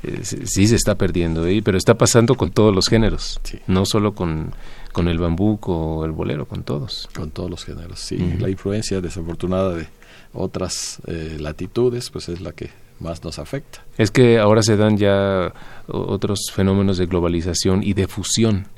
eh, 0.03 0.21
sí 0.23 0.67
se 0.69 0.77
está 0.77 0.95
perdiendo 0.95 1.47
¿eh? 1.47 1.61
pero 1.65 1.77
está 1.77 1.95
pasando 1.95 2.37
con 2.37 2.53
todos 2.53 2.75
los 2.75 2.89
géneros 2.89 3.41
no 3.67 3.85
solo 3.85 4.15
con 4.15 4.53
con 4.93 5.09
el 5.09 5.19
bambuco 5.19 5.75
o 5.75 6.05
el 6.05 6.13
bolero 6.13 6.47
con 6.47 6.63
todos 6.63 7.09
con 7.15 7.33
todos 7.33 7.51
los 7.51 7.65
géneros 7.65 7.99
sí 7.99 8.17
la 8.39 8.49
influencia 8.49 9.01
desafortunada 9.01 9.75
de 9.75 9.89
otras 10.33 11.01
eh, 11.07 11.37
latitudes 11.41 12.11
pues 12.11 12.29
es 12.29 12.41
la 12.41 12.53
que 12.53 12.71
más 13.01 13.25
nos 13.25 13.39
afecta. 13.39 13.85
Es 13.99 14.11
que 14.11 14.39
ahora 14.39 14.63
se 14.63 14.77
dan 14.77 14.97
ya 14.97 15.53
otros 15.89 16.51
fenómenos 16.53 16.99
de 16.99 17.07
globalización 17.07 17.83
y 17.83 17.95
de 17.95 18.07
fusión. 18.07 18.69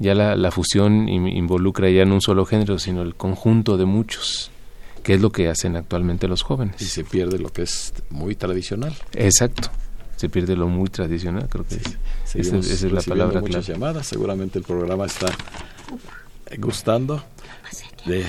Ya 0.00 0.14
la, 0.14 0.50
fusión 0.50 1.08
involucra 1.08 1.90
ya 1.90 2.04
no 2.04 2.14
un 2.14 2.20
solo 2.20 2.44
género, 2.46 2.78
sino 2.78 3.02
el 3.02 3.16
conjunto 3.16 3.76
de 3.76 3.84
muchos, 3.84 4.50
que 5.02 5.14
es 5.14 5.20
lo 5.20 5.30
que 5.30 5.48
hacen 5.48 5.76
actualmente 5.76 6.28
los 6.28 6.42
jóvenes. 6.42 6.80
Y 6.80 6.84
se 6.84 7.04
pierde 7.04 7.38
lo 7.38 7.48
que 7.48 7.62
es 7.62 7.92
muy 8.08 8.36
tradicional. 8.36 8.94
Exacto, 9.12 9.70
se 10.16 10.28
pierde 10.28 10.54
lo 10.54 10.68
muy 10.68 10.88
tradicional, 10.88 11.48
creo 11.48 11.66
que 11.66 11.80
sí. 11.80 12.38
esa, 12.38 12.58
es 12.58 12.82
la 12.84 13.02
palabra 13.02 13.40
muchas 13.40 13.66
llamadas, 13.66 14.06
seguramente 14.06 14.60
el 14.60 14.64
programa 14.64 15.06
está 15.06 15.32
gustando 16.58 17.24
de 18.06 18.24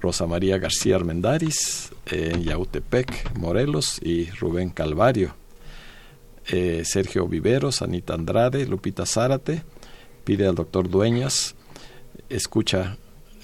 Rosa 0.00 0.26
María 0.26 0.56
García 0.56 0.96
Armendaris 0.96 1.89
en 2.10 2.42
Yautepec, 2.42 3.36
Morelos 3.38 4.00
y 4.02 4.30
Rubén 4.30 4.70
Calvario. 4.70 5.34
Eh, 6.48 6.82
Sergio 6.84 7.28
Viveros, 7.28 7.82
Anita 7.82 8.14
Andrade, 8.14 8.66
Lupita 8.66 9.06
Zárate, 9.06 9.62
pide 10.24 10.46
al 10.46 10.54
doctor 10.54 10.88
Dueñas, 10.88 11.54
escucha 12.28 12.96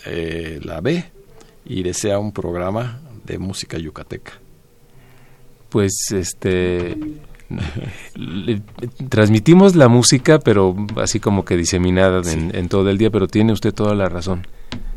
eh, 0.07 0.61
la 0.63 0.81
B 0.81 1.05
y 1.65 1.83
desea 1.83 2.19
un 2.19 2.33
programa 2.33 3.01
de 3.25 3.39
música 3.39 3.79
yucateca. 3.79 4.41
Pues 5.69 5.93
este 6.13 6.97
transmitimos 9.09 9.77
la 9.77 9.89
música, 9.89 10.39
pero 10.41 10.75
así 10.97 11.21
como 11.21 11.45
que 11.45 11.57
diseminada 11.57 12.23
en, 12.33 12.69
todo 12.69 12.91
el 12.91 12.99
día, 12.99 13.11
pero 13.11 13.29
tiene 13.29 13.53
usted 13.53 13.73
toda 13.73 13.95
la 13.95 14.09
razón. 14.09 14.47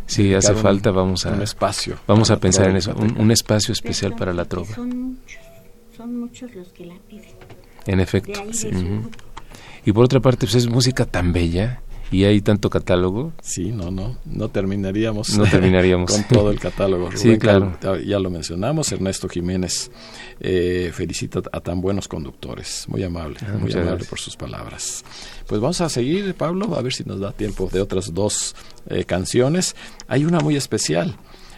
Si 0.10 0.34
hace 0.34 0.56
falta, 0.56 0.90
vamos 0.90 1.28
a 1.28 1.32
un 1.32 1.44
espacio. 1.44 2.00
Vamos 2.08 2.32
a 2.32 2.40
pensar 2.40 2.68
en 2.68 2.78
eso, 2.78 2.96
un, 2.96 3.32
espacio 3.32 3.74
especial 3.74 4.16
para 4.16 4.34
la 4.34 4.46
trova. 4.46 4.74
Son 4.74 6.20
muchos, 6.20 6.54
los 6.56 6.70
que 6.70 6.88
la 6.88 6.96
piden. 7.08 7.30
En 7.86 8.00
efecto. 8.00 8.42
Y 9.86 9.92
por 9.92 10.06
otra 10.06 10.20
parte, 10.20 10.48
pues 10.48 10.56
es 10.56 10.68
música 10.68 11.06
tan 11.06 11.32
bella 11.32 11.82
y 12.12 12.24
hay 12.24 12.42
tanto 12.42 12.70
catálogo. 12.70 13.34
Sí, 13.42 13.72
no, 13.72 13.92
no, 13.92 14.18
no 14.26 14.50
terminaríamos, 14.50 15.38
no 15.38 15.44
terminaríamos. 15.44 16.12
con 16.12 16.24
todo 16.24 16.52
el 16.52 16.60
catálogo. 16.60 17.12
sí, 17.16 17.38
claro. 17.38 17.78
Ya 18.06 18.20
lo 18.20 18.30
mencionamos, 18.30 18.92
Ernesto 18.92 19.28
Jiménez 19.30 19.92
eh, 20.40 20.92
felicita 20.94 21.42
a 21.52 21.60
tan 21.60 21.82
buenos 21.82 22.08
conductores. 22.08 22.86
Muy 22.88 23.04
amable, 23.04 23.38
ah, 23.42 23.58
muy 23.60 23.72
amable 23.74 24.06
por 24.06 24.20
sus 24.20 24.36
palabras. 24.36 25.04
Pues 25.48 25.62
vamos 25.62 25.82
a 25.82 25.90
seguir, 25.90 26.34
Pablo, 26.36 26.76
a 26.76 26.82
ver 26.82 26.94
si 26.94 27.04
nos 27.04 27.20
da 27.20 27.32
tiempo 27.32 27.70
de 27.72 27.82
otras 27.82 28.14
dos 28.14 28.56
eh, 28.88 29.04
canciones. 29.06 29.76
Hay 30.08 30.26
una 30.26 30.40
muy 30.40 30.56
especial, 30.56 31.16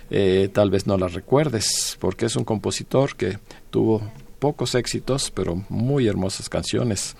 eh, 0.09 0.49
tal 0.51 0.69
vez 0.69 0.87
no 0.87 0.97
la 0.97 1.07
recuerdes, 1.07 1.97
porque 1.99 2.25
es 2.25 2.35
un 2.35 2.43
compositor 2.43 3.15
que 3.15 3.39
tuvo 3.69 4.01
pocos 4.39 4.75
éxitos, 4.75 5.31
pero 5.31 5.63
muy 5.69 6.07
hermosas 6.07 6.49
canciones, 6.49 7.15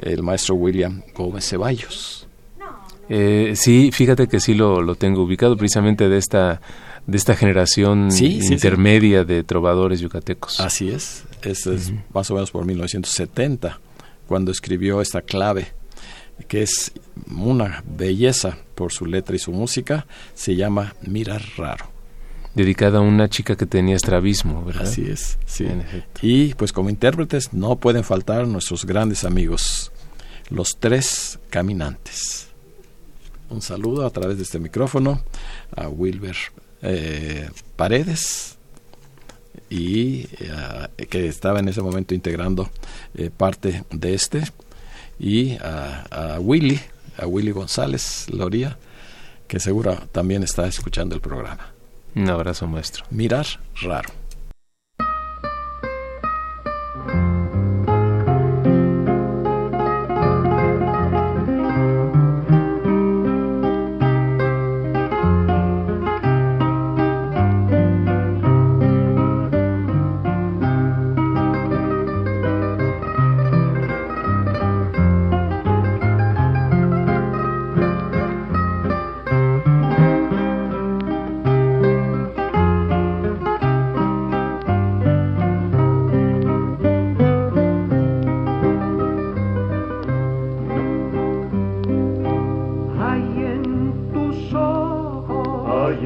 el 0.00 0.22
maestro 0.22 0.54
William 0.56 1.02
Gómez 1.14 1.48
Ceballos. 1.48 2.28
Eh, 3.08 3.54
sí, 3.56 3.90
fíjate 3.92 4.26
que 4.26 4.40
sí 4.40 4.54
lo, 4.54 4.82
lo, 4.82 4.96
tengo 4.96 5.22
ubicado 5.22 5.56
precisamente 5.56 6.08
de 6.08 6.18
esta 6.18 6.60
de 7.06 7.16
esta 7.16 7.36
generación 7.36 8.08
intermedia 8.20 9.24
de 9.24 9.44
trovadores 9.44 10.00
yucatecos. 10.00 10.58
Así 10.58 10.90
es, 10.90 11.24
es, 11.42 11.66
es 11.68 11.92
más 12.12 12.30
o 12.30 12.34
menos 12.34 12.50
por 12.50 12.64
1970 12.64 13.78
cuando 14.26 14.50
escribió 14.50 15.00
esta 15.00 15.22
clave 15.22 15.68
que 16.48 16.62
es 16.62 16.92
una 17.30 17.82
belleza 17.86 18.58
por 18.74 18.92
su 18.92 19.06
letra 19.06 19.36
y 19.36 19.38
su 19.38 19.52
música, 19.52 20.06
se 20.34 20.54
llama 20.54 20.94
Mirar 21.02 21.42
Raro 21.56 21.96
dedicada 22.54 22.98
a 22.98 23.00
una 23.02 23.28
chica 23.28 23.54
que 23.54 23.66
tenía 23.66 23.96
estrabismo, 23.96 24.64
¿verdad? 24.64 24.84
Así 24.84 25.06
es, 25.06 25.38
sí. 25.44 25.66
Y 26.22 26.54
pues 26.54 26.72
como 26.72 26.88
intérpretes 26.88 27.52
no 27.52 27.76
pueden 27.76 28.02
faltar 28.02 28.48
nuestros 28.48 28.86
grandes 28.86 29.24
amigos, 29.24 29.92
los 30.48 30.78
tres 30.80 31.38
caminantes. 31.50 32.45
Un 33.48 33.62
saludo 33.62 34.06
a 34.06 34.10
través 34.10 34.36
de 34.36 34.42
este 34.42 34.58
micrófono 34.58 35.22
a 35.74 35.88
Wilber 35.88 36.36
eh, 36.82 37.48
Paredes 37.76 38.58
y 39.70 40.26
eh, 40.38 41.06
que 41.08 41.28
estaba 41.28 41.60
en 41.60 41.68
ese 41.68 41.82
momento 41.82 42.14
integrando 42.14 42.70
eh, 43.14 43.30
parte 43.34 43.84
de 43.90 44.14
este 44.14 44.42
y 45.18 45.56
a, 45.56 46.34
a 46.36 46.40
Willy, 46.40 46.80
a 47.18 47.26
Willy 47.26 47.52
González 47.52 48.26
Loría, 48.30 48.76
que 49.48 49.60
seguro 49.60 49.96
también 50.12 50.42
está 50.42 50.66
escuchando 50.66 51.14
el 51.14 51.20
programa. 51.20 51.72
Un 52.14 52.28
abrazo, 52.28 52.66
maestro. 52.66 53.04
Mirar 53.10 53.46
raro. 53.82 54.10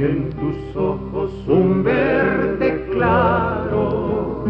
Y 0.01 0.03
en 0.03 0.31
tus 0.31 0.57
ojos 0.77 1.31
un 1.47 1.85
verde 1.85 2.87
claro 2.91 4.45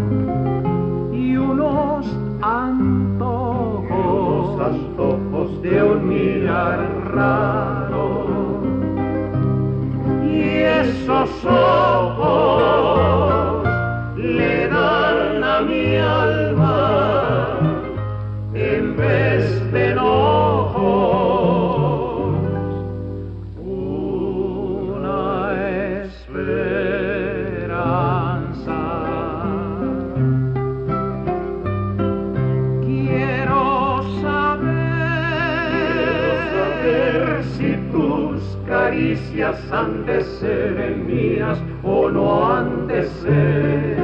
y 1.13 1.37
unos 1.37 2.07
antojos, 2.41 3.81
antojos 4.61 5.61
de 5.63 5.83
un 5.83 6.09
mirar 6.09 6.79
raro. 7.13 8.61
y 10.25 10.41
esos 10.41 11.45
ojos 11.45 11.80
han 39.71 40.07
de 40.07 40.23
ser 40.23 40.97
mías 40.97 41.59
o 41.83 42.11
no 42.11 42.53
han 42.53 42.87
de 42.87 43.05
ser. 43.05 43.97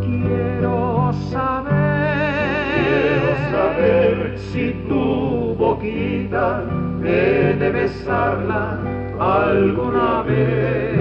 Quiero 0.00 1.12
saber, 1.30 2.64
quiero 2.76 3.30
saber 3.50 4.38
si 4.38 4.72
tu 4.88 5.54
boquita 5.58 6.64
he 7.04 7.54
de 7.58 7.70
besarla 7.70 8.78
alguna 9.18 10.22
vez. 10.22 10.98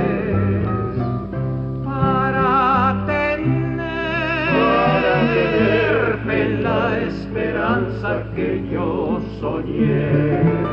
Para 1.84 3.04
tener, 3.06 4.48
para 4.60 5.14
tener 5.36 6.42
en 6.42 6.64
la 6.64 7.00
esperanza 7.00 8.24
que 8.36 8.64
yo 8.72 9.20
soñé 9.40 10.67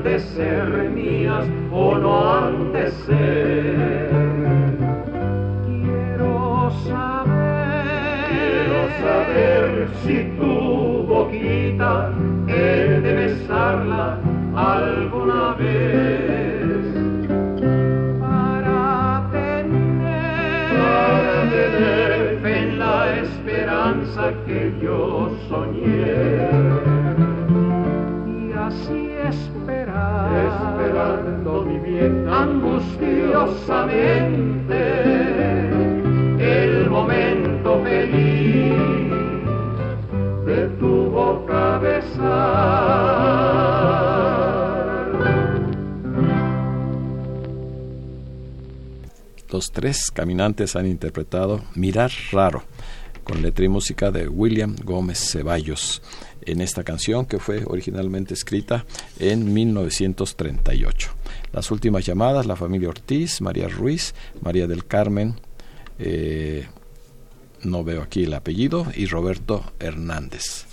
han 0.00 0.04
de 0.04 0.18
ser 0.18 0.90
mías 0.94 1.46
o 1.70 1.94
no 1.98 2.32
han 2.32 2.72
de 2.72 2.90
ser. 2.90 4.10
quiero 5.66 6.70
saber, 6.88 8.24
Quiero 8.30 8.80
saber 9.02 9.88
si 10.02 10.16
tu 10.38 11.04
boquita 11.06 12.12
he 12.48 13.00
de 13.00 13.12
besarla 13.14 14.18
alguna 14.56 15.54
vez 15.54 16.80
para 18.20 19.28
tener, 19.32 20.78
para 20.80 21.50
tener 21.50 22.38
fe 22.42 22.58
en 22.58 22.78
la 22.78 23.16
esperanza 23.18 24.32
que 24.46 24.72
yo 24.82 25.30
soñé. 25.48 26.90
y 28.26 28.52
así 28.52 29.10
esperar, 29.28 29.49
esperando 30.68 31.64
viviendo 31.64 32.34
angustiosamente 32.34 34.76
el 36.38 36.90
momento 36.90 37.82
feliz 37.82 38.74
de 40.46 40.68
tu 40.78 41.10
boca 41.10 41.78
besar. 41.78 43.00
Los 49.52 49.72
tres 49.72 50.10
caminantes 50.12 50.76
han 50.76 50.86
interpretado 50.86 51.60
Mirar 51.74 52.10
Raro, 52.32 52.62
con 53.24 53.42
letra 53.42 53.64
y 53.64 53.68
música 53.68 54.10
de 54.10 54.28
William 54.28 54.76
Gómez 54.84 55.18
Ceballos, 55.18 56.02
en 56.50 56.60
esta 56.60 56.84
canción 56.84 57.26
que 57.26 57.38
fue 57.38 57.62
originalmente 57.66 58.34
escrita 58.34 58.84
en 59.18 59.52
1938. 59.52 61.10
Las 61.52 61.70
últimas 61.70 62.04
llamadas, 62.06 62.46
la 62.46 62.56
familia 62.56 62.88
Ortiz, 62.88 63.40
María 63.40 63.68
Ruiz, 63.68 64.14
María 64.40 64.66
del 64.66 64.86
Carmen, 64.86 65.34
eh, 65.98 66.66
no 67.62 67.84
veo 67.84 68.02
aquí 68.02 68.24
el 68.24 68.34
apellido, 68.34 68.86
y 68.94 69.06
Roberto 69.06 69.72
Hernández. 69.78 70.66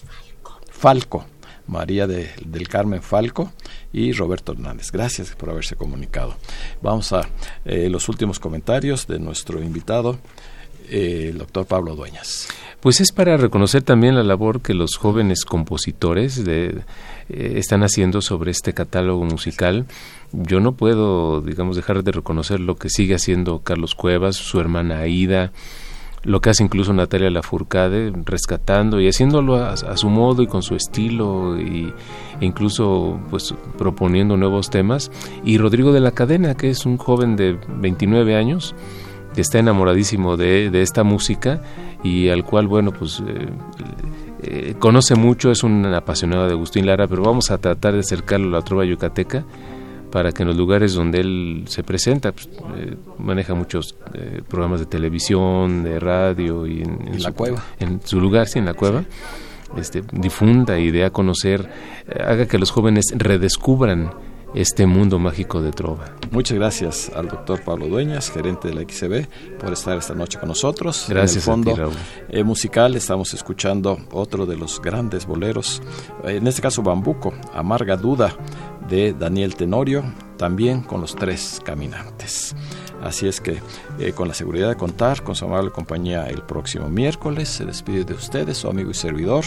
Falco. 0.72 1.26
María 1.68 2.08
de- 2.08 2.30
del 2.46 2.70
Carmen 2.70 3.02
Falco 3.02 3.52
y 3.92 4.14
Roberto 4.14 4.54
Hernández. 4.54 4.90
Gracias 4.90 5.36
por 5.36 5.50
haberse 5.50 5.76
comunicado. 5.76 6.38
Vamos 6.82 7.12
a 7.12 7.28
eh, 7.66 7.90
los 7.90 8.08
últimos 8.08 8.40
comentarios 8.40 9.06
de 9.06 9.20
nuestro 9.20 9.62
invitado, 9.62 10.18
eh, 10.90 11.34
doctor 11.38 11.66
Pablo 11.66 11.96
Dueñas. 11.96 12.48
Pues 12.80 13.02
es 13.02 13.12
para 13.12 13.38
reconocer 13.38 13.82
también 13.82 14.16
la 14.16 14.24
labor 14.24 14.62
que 14.62 14.74
los 14.74 14.98
jóvenes 14.98 15.46
compositores 15.46 16.46
de, 16.46 16.84
eh, 17.30 17.54
están 17.56 17.84
haciendo 17.84 18.22
sobre 18.22 18.52
este 18.52 18.74
catálogo 18.74 19.26
musical. 19.26 19.86
Yo 20.32 20.60
no 20.60 20.74
puedo, 20.74 21.42
digamos, 21.42 21.76
dejar 21.76 22.04
de 22.04 22.12
reconocer 22.12 22.60
lo 22.60 22.76
que 22.76 22.90
sigue 22.90 23.16
haciendo 23.16 23.60
Carlos 23.60 23.96
Cuevas, 23.96 24.36
su 24.36 24.60
hermana 24.60 25.00
Aida, 25.00 25.52
lo 26.24 26.42
que 26.42 26.50
hace 26.50 26.64
incluso 26.64 26.94
Natalia 26.94 27.30
Lafourcade, 27.30 28.12
rescatando 28.26 29.00
y 29.00 29.08
haciéndolo 29.08 29.56
a, 29.56 29.76
su 29.98 30.10
modo 30.10 30.42
y 30.44 30.48
con 30.48 30.62
su 30.62 30.76
estilo 30.76 31.60
y, 31.60 31.94
e 32.40 32.46
incluso 32.46 33.20
pues 33.30 33.54
proponiendo 33.78 34.38
nuevos 34.38 34.70
temas. 34.70 35.12
Y 35.44 35.58
Rodrigo 35.58 35.94
de 35.94 36.02
la 36.02 36.12
Cadena, 36.12 36.56
que 36.56 36.70
es 36.70 36.86
un 36.86 36.98
joven 36.98 37.36
de 37.36 37.58
29 37.80 38.36
años, 38.36 38.76
está 39.42 39.60
enamoradísimo 39.60 40.38
de, 40.38 40.70
de 40.70 40.82
esta 40.82 41.04
música 41.04 41.62
y 42.04 42.30
al 42.30 42.44
cual, 42.44 42.68
bueno, 42.68 42.92
pues 42.92 43.22
eh, 43.28 43.48
eh, 44.44 44.76
conoce 44.78 45.16
mucho, 45.16 45.52
es 45.52 45.64
un 45.64 45.86
apasionado 45.86 46.46
de 46.46 46.54
Agustín 46.54 46.86
Lara, 46.86 47.08
pero 47.08 47.24
vamos 47.24 47.50
a 47.50 47.58
tratar 47.58 47.94
de 47.94 48.02
acercarlo 48.02 48.50
a 48.50 48.60
la 48.60 48.62
trova 48.62 48.86
yucateca 48.86 49.46
para 50.12 50.32
que 50.32 50.44
en 50.44 50.50
los 50.50 50.58
lugares 50.58 50.94
donde 50.94 51.20
él 51.20 51.64
se 51.68 51.84
presenta, 51.84 52.32
pues, 52.32 52.48
eh, 52.78 52.96
maneja 53.18 53.56
muchos 53.56 53.96
eh, 54.14 54.42
programas 54.48 54.80
de 54.80 54.86
televisión, 54.86 55.84
de 55.84 56.00
radio 56.00 56.66
y 56.68 56.82
en, 56.82 57.08
En 57.08 57.24
la 57.24 57.30
su, 57.30 57.36
cueva. 57.36 57.64
en 57.80 58.00
su 58.04 58.22
lugar, 58.22 58.48
sí, 58.48 58.60
en 58.60 58.66
la 58.66 58.74
cueva, 58.74 59.04
este, 59.76 60.04
difunda 60.12 60.80
y 60.80 60.92
dé 60.92 61.04
a 61.04 61.10
conocer, 61.10 61.70
haga 62.20 62.46
que 62.48 62.58
los 62.58 62.72
jóvenes 62.72 63.06
redescubran 63.16 64.12
este 64.56 64.86
mundo 64.86 65.20
mágico 65.20 65.62
de 65.62 65.72
trova. 65.72 66.16
Muchas 66.32 66.58
gracias 66.58 67.12
al 67.16 67.28
doctor 67.28 67.64
Pablo 67.64 67.88
Dueñas, 67.88 68.30
gerente 68.30 68.68
de 68.68 68.74
la 68.74 68.82
XCB, 68.82 69.58
por 69.60 69.74
estar 69.74 69.98
esta 69.98 70.14
noche 70.14 70.40
con 70.40 70.50
nosotros. 70.50 71.06
Gracias 71.08 71.48
en 71.48 71.54
el 71.54 71.60
ti, 71.60 71.70
fondo 71.72 71.76
Raúl. 71.76 71.94
eh, 72.30 72.44
musical 72.44 72.96
estamos 72.96 73.34
escuchando 73.34 73.98
otro 74.12 74.46
de 74.46 74.58
los 74.58 74.82
grandes 74.82 75.26
boleros, 75.26 75.82
eh, 76.24 76.38
en 76.38 76.48
este 76.48 76.62
caso 76.62 76.82
Bambuco, 76.82 77.34
Amarga 77.54 77.96
Duda, 77.98 78.36
de 78.88 79.14
Daniel 79.14 79.56
Tenorio, 79.56 80.04
también 80.38 80.82
con 80.82 81.02
los 81.02 81.16
tres 81.16 81.62
caminantes. 81.64 82.56
Así 83.02 83.28
es 83.28 83.42
que, 83.42 83.62
eh, 84.00 84.14
con 84.14 84.28
la 84.28 84.34
seguridad 84.34 84.70
de 84.70 84.76
contar 84.76 85.24
con 85.24 85.36
su 85.36 85.46
amable 85.46 85.72
compañía 85.72 86.28
el 86.28 86.42
próximo 86.42 86.90
miércoles, 86.90 87.50
se 87.50 87.66
despide 87.66 88.06
de 88.06 88.14
ustedes 88.14 88.58
su 88.58 88.68
amigo 88.68 88.92
y 88.92 88.96
servidor, 88.96 89.44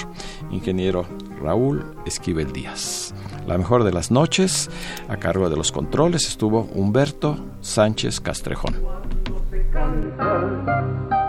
ingeniero 0.51 1.07
Raúl 1.43 1.85
Esquivel 2.07 2.53
Díaz. 2.53 3.13
La 3.51 3.59
mejor 3.59 3.83
de 3.83 3.91
las 3.91 4.13
noches, 4.13 4.71
a 5.09 5.17
cargo 5.17 5.51
de 5.51 5.57
los 5.57 5.73
controles, 5.73 6.29
estuvo 6.29 6.69
Humberto 6.73 7.37
Sánchez 7.61 8.21
Castrejón. 8.21 8.77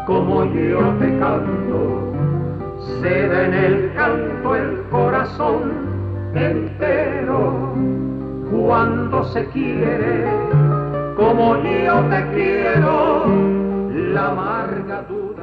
como 0.06 0.46
yo 0.46 0.94
te 1.00 1.18
canto. 1.18 2.14
Se 3.02 3.28
da 3.28 3.46
en 3.46 3.54
el 3.56 3.94
canto 3.96 4.56
el 4.56 4.84
corazón 4.92 5.72
entero 6.36 7.74
cuando 8.52 9.28
se 9.34 9.48
quiere 9.48 10.30
como 11.18 11.56
yo 11.56 12.06
te 12.08 12.28
quiero, 12.36 13.26
la 14.14 14.30
amarga 14.30 15.02
duda. 15.10 15.41